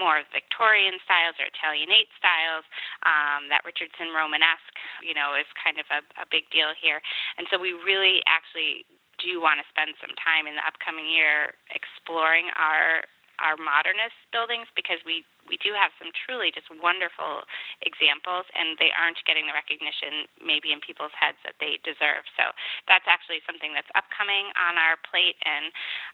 more 0.00 0.24
Victorian 0.32 0.96
styles 1.04 1.36
or 1.36 1.48
Italianate 1.48 2.08
styles. 2.16 2.64
Um, 3.04 3.52
that 3.52 3.64
Richardson 3.68 4.12
Romanesque, 4.16 4.76
you 5.04 5.12
know, 5.12 5.36
is 5.36 5.48
kind 5.60 5.76
of 5.76 5.86
a, 5.92 6.00
a 6.20 6.26
big 6.28 6.48
deal 6.48 6.72
here. 6.76 7.04
And 7.36 7.44
so 7.52 7.60
we 7.60 7.76
really 7.76 8.24
actually 8.24 8.88
do 9.20 9.40
want 9.40 9.60
to 9.60 9.66
spend 9.68 9.92
some 10.00 10.16
time 10.16 10.48
in 10.48 10.56
the 10.56 10.64
upcoming 10.64 11.04
year 11.04 11.52
exploring 11.76 12.48
our 12.56 13.04
our 13.40 13.56
modernist 13.56 14.16
buildings 14.30 14.68
because 14.76 15.00
we 15.04 15.24
we 15.48 15.58
do 15.58 15.74
have 15.74 15.90
some 15.98 16.14
truly 16.14 16.54
just 16.54 16.70
wonderful 16.70 17.42
examples 17.82 18.46
and 18.54 18.78
they 18.78 18.94
aren't 18.94 19.18
getting 19.26 19.50
the 19.50 19.56
recognition 19.56 20.30
maybe 20.38 20.70
in 20.70 20.78
people's 20.78 21.12
heads 21.16 21.40
that 21.42 21.58
they 21.58 21.80
deserve 21.82 22.22
so 22.38 22.52
that's 22.86 23.08
actually 23.08 23.42
something 23.48 23.74
that's 23.74 23.90
upcoming 23.98 24.52
on 24.54 24.78
our 24.78 25.00
plate 25.08 25.40
and 25.42 25.72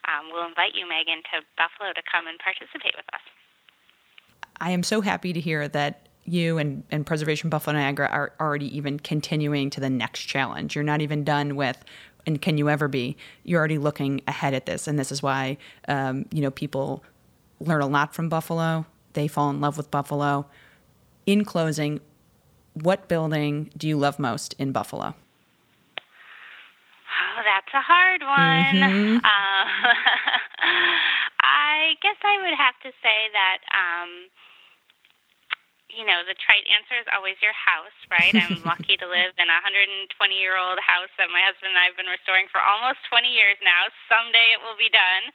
um, 0.09 0.33
we'll 0.33 0.47
invite 0.47 0.73
you 0.73 0.87
megan 0.87 1.21
to 1.27 1.43
buffalo 1.59 1.93
to 1.93 2.01
come 2.07 2.25
and 2.25 2.39
participate 2.41 2.95
with 2.97 3.07
us 3.13 3.23
i 4.63 4.71
am 4.71 4.81
so 4.81 5.03
happy 5.03 5.31
to 5.35 5.39
hear 5.43 5.67
that 5.67 6.07
you 6.27 6.57
and, 6.57 6.83
and 6.91 7.05
Preservation 7.05 7.49
Buffalo 7.49 7.77
Niagara 7.77 8.09
are 8.09 8.33
already 8.41 8.75
even 8.75 8.99
continuing 8.99 9.69
to 9.69 9.79
the 9.79 9.89
next 9.89 10.23
challenge. 10.23 10.75
You're 10.75 10.83
not 10.83 10.99
even 10.99 11.23
done 11.23 11.55
with 11.55 11.85
and 12.27 12.41
can 12.41 12.57
you 12.57 12.69
ever 12.69 12.87
be 12.87 13.17
you're 13.43 13.57
already 13.57 13.79
looking 13.79 14.21
ahead 14.27 14.53
at 14.53 14.67
this 14.67 14.87
and 14.87 14.99
this 14.99 15.11
is 15.11 15.23
why 15.23 15.57
um, 15.87 16.25
you 16.31 16.41
know 16.41 16.51
people 16.51 17.03
learn 17.59 17.81
a 17.81 17.87
lot 17.87 18.13
from 18.13 18.29
Buffalo. 18.29 18.85
They 19.13 19.27
fall 19.27 19.49
in 19.49 19.61
love 19.61 19.77
with 19.77 19.89
Buffalo. 19.91 20.45
In 21.25 21.43
closing, 21.43 21.99
what 22.73 23.07
building 23.07 23.71
do 23.75 23.87
you 23.87 23.97
love 23.97 24.19
most 24.19 24.53
in 24.59 24.71
Buffalo? 24.71 25.15
Oh, 27.07 27.41
that's 27.43 27.73
a 27.73 27.81
hard 27.81 28.21
one. 28.21 28.75
Mm-hmm. 28.91 29.17
Uh, 29.17 29.21
I 31.41 31.93
guess 32.01 32.17
I 32.23 32.37
would 32.41 32.57
have 32.57 32.75
to 32.83 32.91
say 33.01 33.29
that 33.33 33.59
um, 33.73 34.09
you 35.97 36.05
know, 36.05 36.21
the 36.21 36.37
trite 36.37 36.69
answer 36.69 36.93
is 37.01 37.09
always 37.09 37.41
your 37.41 37.57
house, 37.57 37.97
right? 38.13 38.29
I'm 38.37 38.61
lucky 38.69 38.93
to 39.01 39.09
live 39.09 39.33
in 39.41 39.49
a 39.49 39.57
120 39.65 40.05
year 40.37 40.53
old 40.53 40.77
house 40.77 41.09
that 41.17 41.33
my 41.33 41.41
husband 41.41 41.73
and 41.73 41.81
I 41.81 41.89
have 41.89 41.97
been 41.97 42.07
restoring 42.07 42.45
for 42.53 42.61
almost 42.61 43.01
20 43.09 43.25
years 43.25 43.57
now. 43.65 43.89
Someday 44.05 44.53
it 44.53 44.61
will 44.61 44.77
be 44.77 44.93
done. 44.93 45.25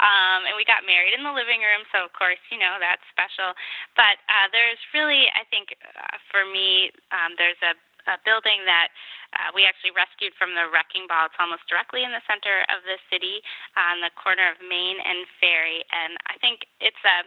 Um, 0.00 0.48
and 0.48 0.56
we 0.56 0.64
got 0.64 0.88
married 0.88 1.12
in 1.12 1.20
the 1.20 1.36
living 1.36 1.60
room, 1.60 1.84
so 1.92 2.08
of 2.08 2.16
course, 2.16 2.40
you 2.48 2.56
know, 2.56 2.80
that's 2.80 3.04
special. 3.12 3.52
But 3.92 4.16
uh, 4.32 4.48
there's 4.56 4.80
really, 4.96 5.28
I 5.36 5.44
think, 5.52 5.76
uh, 5.84 6.16
for 6.32 6.48
me, 6.48 6.88
um, 7.12 7.36
there's 7.36 7.60
a 7.60 7.76
a 8.06 8.22
building 8.22 8.62
that 8.70 8.94
uh, 9.34 9.50
we 9.50 9.66
actually 9.66 9.90
rescued 9.90 10.30
from 10.38 10.54
the 10.54 10.70
wrecking 10.70 11.10
ball. 11.10 11.26
It's 11.26 11.34
almost 11.42 11.66
directly 11.66 12.06
in 12.06 12.14
the 12.14 12.22
center 12.22 12.62
of 12.70 12.86
the 12.86 13.02
city 13.10 13.42
on 13.74 13.98
the 13.98 14.14
corner 14.14 14.46
of 14.46 14.62
Main 14.62 15.02
and 15.02 15.26
Ferry. 15.42 15.82
And 15.90 16.14
I 16.30 16.38
think 16.38 16.70
it's 16.78 17.02
a 17.02 17.26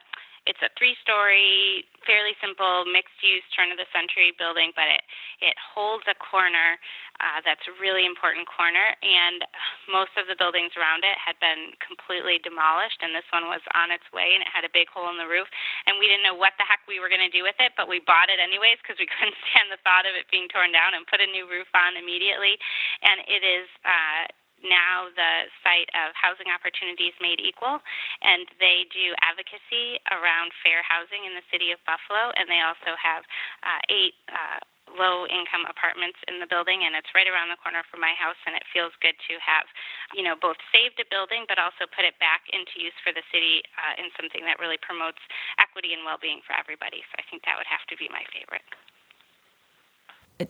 it's 0.50 0.66
a 0.66 0.74
three-story, 0.74 1.86
fairly 2.10 2.34
simple, 2.42 2.90
mixed-use, 2.90 3.46
turn-of-the-century 3.54 4.34
building, 4.42 4.74
but 4.74 4.90
it 4.90 5.06
it 5.46 5.56
holds 5.56 6.04
a 6.10 6.18
corner 6.18 6.82
uh, 7.22 7.40
that's 7.46 7.64
a 7.70 7.74
really 7.78 8.10
important 8.10 8.50
corner, 8.50 8.98
and 9.06 9.46
most 9.86 10.12
of 10.18 10.26
the 10.26 10.34
buildings 10.34 10.74
around 10.74 11.06
it 11.06 11.16
had 11.22 11.38
been 11.38 11.78
completely 11.78 12.42
demolished, 12.42 12.98
and 13.06 13.14
this 13.14 13.28
one 13.30 13.46
was 13.46 13.62
on 13.78 13.94
its 13.94 14.10
way, 14.10 14.34
and 14.34 14.42
it 14.42 14.50
had 14.50 14.66
a 14.66 14.74
big 14.74 14.90
hole 14.90 15.08
in 15.14 15.22
the 15.22 15.30
roof, 15.30 15.46
and 15.86 16.02
we 16.02 16.10
didn't 16.10 16.26
know 16.26 16.36
what 16.36 16.58
the 16.58 16.66
heck 16.66 16.82
we 16.90 16.98
were 16.98 17.14
going 17.14 17.24
to 17.24 17.32
do 17.32 17.46
with 17.46 17.60
it, 17.62 17.78
but 17.78 17.86
we 17.86 18.02
bought 18.02 18.34
it 18.34 18.42
anyways 18.42 18.82
because 18.82 18.98
we 18.98 19.06
couldn't 19.16 19.38
stand 19.54 19.70
the 19.70 19.80
thought 19.86 20.10
of 20.10 20.18
it 20.18 20.26
being 20.34 20.50
torn 20.50 20.74
down, 20.74 20.98
and 20.98 21.06
put 21.06 21.22
a 21.22 21.30
new 21.30 21.46
roof 21.46 21.70
on 21.78 21.94
immediately, 21.94 22.58
and 23.06 23.22
it 23.30 23.46
is. 23.46 23.70
Uh, 23.86 24.34
now 24.63 25.12
the 25.13 25.48
site 25.63 25.89
of 25.95 26.12
Housing 26.15 26.52
Opportunities 26.52 27.15
Made 27.19 27.39
Equal, 27.39 27.80
and 28.22 28.48
they 28.60 28.88
do 28.91 29.15
advocacy 29.24 30.00
around 30.12 30.52
fair 30.62 30.84
housing 30.84 31.24
in 31.24 31.34
the 31.36 31.45
city 31.52 31.72
of 31.72 31.80
Buffalo, 31.88 32.32
and 32.36 32.48
they 32.48 32.62
also 32.63 32.95
have 33.00 33.24
uh, 33.63 33.82
eight. 33.91 34.15
Uh, 34.30 34.60
low 34.98 35.30
income 35.30 35.69
apartments 35.69 36.17
in 36.26 36.41
the 36.41 36.50
building 36.50 36.82
and 36.82 36.98
it's 36.98 37.13
right 37.13 37.30
around 37.30 37.45
the 37.54 37.62
corner 37.62 37.86
from 37.93 38.02
my 38.02 38.17
house 38.17 38.38
and 38.50 38.58
it 38.58 38.65
feels 38.74 38.89
good 39.06 39.13
to 39.30 39.38
have 39.38 39.69
you 40.17 40.26
know 40.26 40.34
both 40.34 40.58
saved 40.74 40.98
a 40.98 41.06
building 41.13 41.45
but 41.45 41.62
also 41.62 41.86
put 41.93 42.10
it 42.10 42.17
back 42.17 42.41
into 42.50 42.82
use 42.82 42.98
for 43.06 43.13
the 43.13 43.22
city 43.30 43.62
uh, 43.78 44.02
in 44.02 44.10
something 44.17 44.41
that 44.50 44.58
really 44.58 44.82
promotes 44.82 45.22
equity 45.62 45.93
and 45.93 46.02
well-being 46.02 46.41
for 46.41 46.58
everybody 46.58 47.06
so 47.06 47.22
i 47.22 47.24
think 47.30 47.45
that 47.45 47.54
would 47.54 47.69
have 47.69 47.86
to 47.86 47.93
be 48.02 48.10
my 48.10 48.26
favorite 48.34 48.65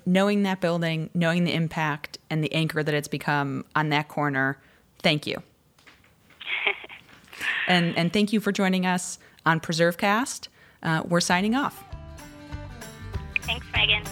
knowing 0.05 0.43
that 0.43 0.61
building, 0.61 1.09
knowing 1.13 1.43
the 1.43 1.53
impact 1.53 2.17
and 2.29 2.43
the 2.43 2.53
anchor 2.53 2.83
that 2.83 2.93
it's 2.93 3.07
become 3.07 3.65
on 3.75 3.89
that 3.89 4.07
corner, 4.07 4.57
thank 4.99 5.25
you. 5.25 5.41
and 7.67 7.97
and 7.97 8.13
thank 8.13 8.33
you 8.33 8.39
for 8.39 8.51
joining 8.51 8.85
us 8.85 9.19
on 9.45 9.59
PreserveCast. 9.59 10.47
Uh, 10.81 11.03
we're 11.07 11.19
signing 11.19 11.55
off. 11.55 11.83
Thanks, 13.41 13.65
Megan. 13.73 14.03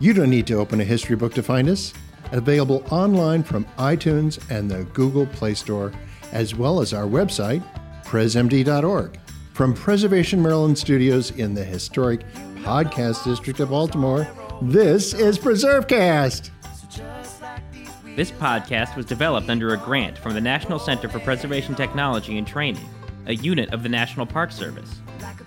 You 0.00 0.12
don't 0.12 0.30
need 0.30 0.46
to 0.48 0.54
open 0.54 0.80
a 0.80 0.84
history 0.84 1.16
book 1.16 1.34
to 1.34 1.42
find 1.42 1.68
us. 1.68 1.92
Available 2.32 2.84
online 2.90 3.42
from 3.42 3.64
iTunes 3.78 4.38
and 4.50 4.70
the 4.70 4.84
Google 4.84 5.26
Play 5.26 5.54
Store, 5.54 5.92
as 6.32 6.54
well 6.54 6.80
as 6.80 6.92
our 6.92 7.04
website, 7.04 7.62
presmd.org. 8.04 9.18
From 9.54 9.72
Preservation 9.72 10.42
Maryland 10.42 10.76
Studios 10.76 11.30
in 11.30 11.54
the 11.54 11.62
historic 11.62 12.26
Podcast 12.64 13.22
District 13.22 13.60
of 13.60 13.70
Baltimore, 13.70 14.26
this 14.60 15.14
is 15.14 15.38
PreserveCast. 15.38 16.50
This 18.16 18.32
podcast 18.32 18.96
was 18.96 19.06
developed 19.06 19.48
under 19.48 19.72
a 19.72 19.76
grant 19.76 20.18
from 20.18 20.34
the 20.34 20.40
National 20.40 20.80
Center 20.80 21.08
for 21.08 21.20
Preservation 21.20 21.76
Technology 21.76 22.36
and 22.36 22.44
Training, 22.44 22.88
a 23.26 23.34
unit 23.36 23.72
of 23.72 23.84
the 23.84 23.88
National 23.88 24.26
Park 24.26 24.50
Service, 24.50 24.90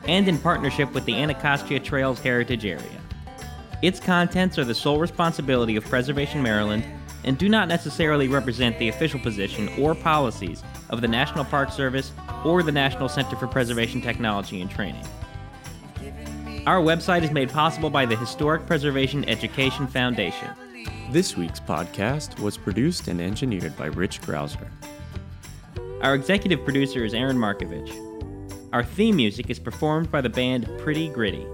and 0.08 0.30
in 0.30 0.38
partnership 0.38 0.94
with 0.94 1.04
the 1.04 1.16
Anacostia 1.16 1.82
Trails 1.82 2.22
Heritage 2.22 2.66
Area. 2.66 3.02
Its 3.82 4.00
contents 4.00 4.58
are 4.58 4.66
the 4.66 4.74
sole 4.74 5.00
responsibility 5.00 5.76
of 5.76 5.86
Preservation 5.86 6.42
Maryland 6.42 6.84
and 7.24 7.38
do 7.38 7.48
not 7.48 7.68
necessarily 7.68 8.28
represent 8.28 8.78
the 8.80 8.90
official 8.90 9.20
position 9.20 9.70
or 9.78 9.94
policies 9.94 10.64
of 10.90 11.02
the 11.02 11.08
National 11.08 11.46
Park 11.46 11.72
Service 11.72 12.12
or 12.44 12.64
the 12.64 12.72
National 12.72 13.08
Center 13.08 13.36
for 13.36 13.46
Preservation 13.46 14.02
Technology 14.02 14.62
and 14.62 14.72
Training. 14.72 15.06
Our 16.66 16.82
website 16.82 17.24
is 17.24 17.32
made 17.32 17.50
possible 17.50 17.90
by 17.92 18.06
the 18.06 18.16
Historic 18.16 18.66
Preservation 18.66 19.28
Education 19.30 19.86
Foundation. 19.88 20.50
This 21.12 21.38
week's 21.38 21.60
podcast 21.60 22.40
was 22.40 22.58
produced 22.58 23.08
and 23.08 23.22
engineered 23.22 23.78
by 23.78 23.86
Rich 23.86 24.22
Grouser. 24.22 24.72
Our 26.02 26.16
executive 26.16 26.64
producer 26.64 27.06
is 27.06 27.14
Aaron 27.14 27.38
Marcavitch. 27.38 27.94
Our 28.74 28.84
theme 28.84 29.18
music 29.18 29.50
is 29.50 29.60
performed 29.60 30.12
by 30.12 30.22
the 30.22 30.30
band 30.30 30.68
Pretty 30.80 31.10
Gritty. 31.10 31.46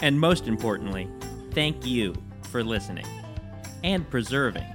And 0.00 0.20
most 0.20 0.46
importantly, 0.46 1.08
thank 1.52 1.86
you 1.86 2.14
for 2.50 2.62
listening 2.62 3.06
and 3.82 4.08
preserving. 4.08 4.66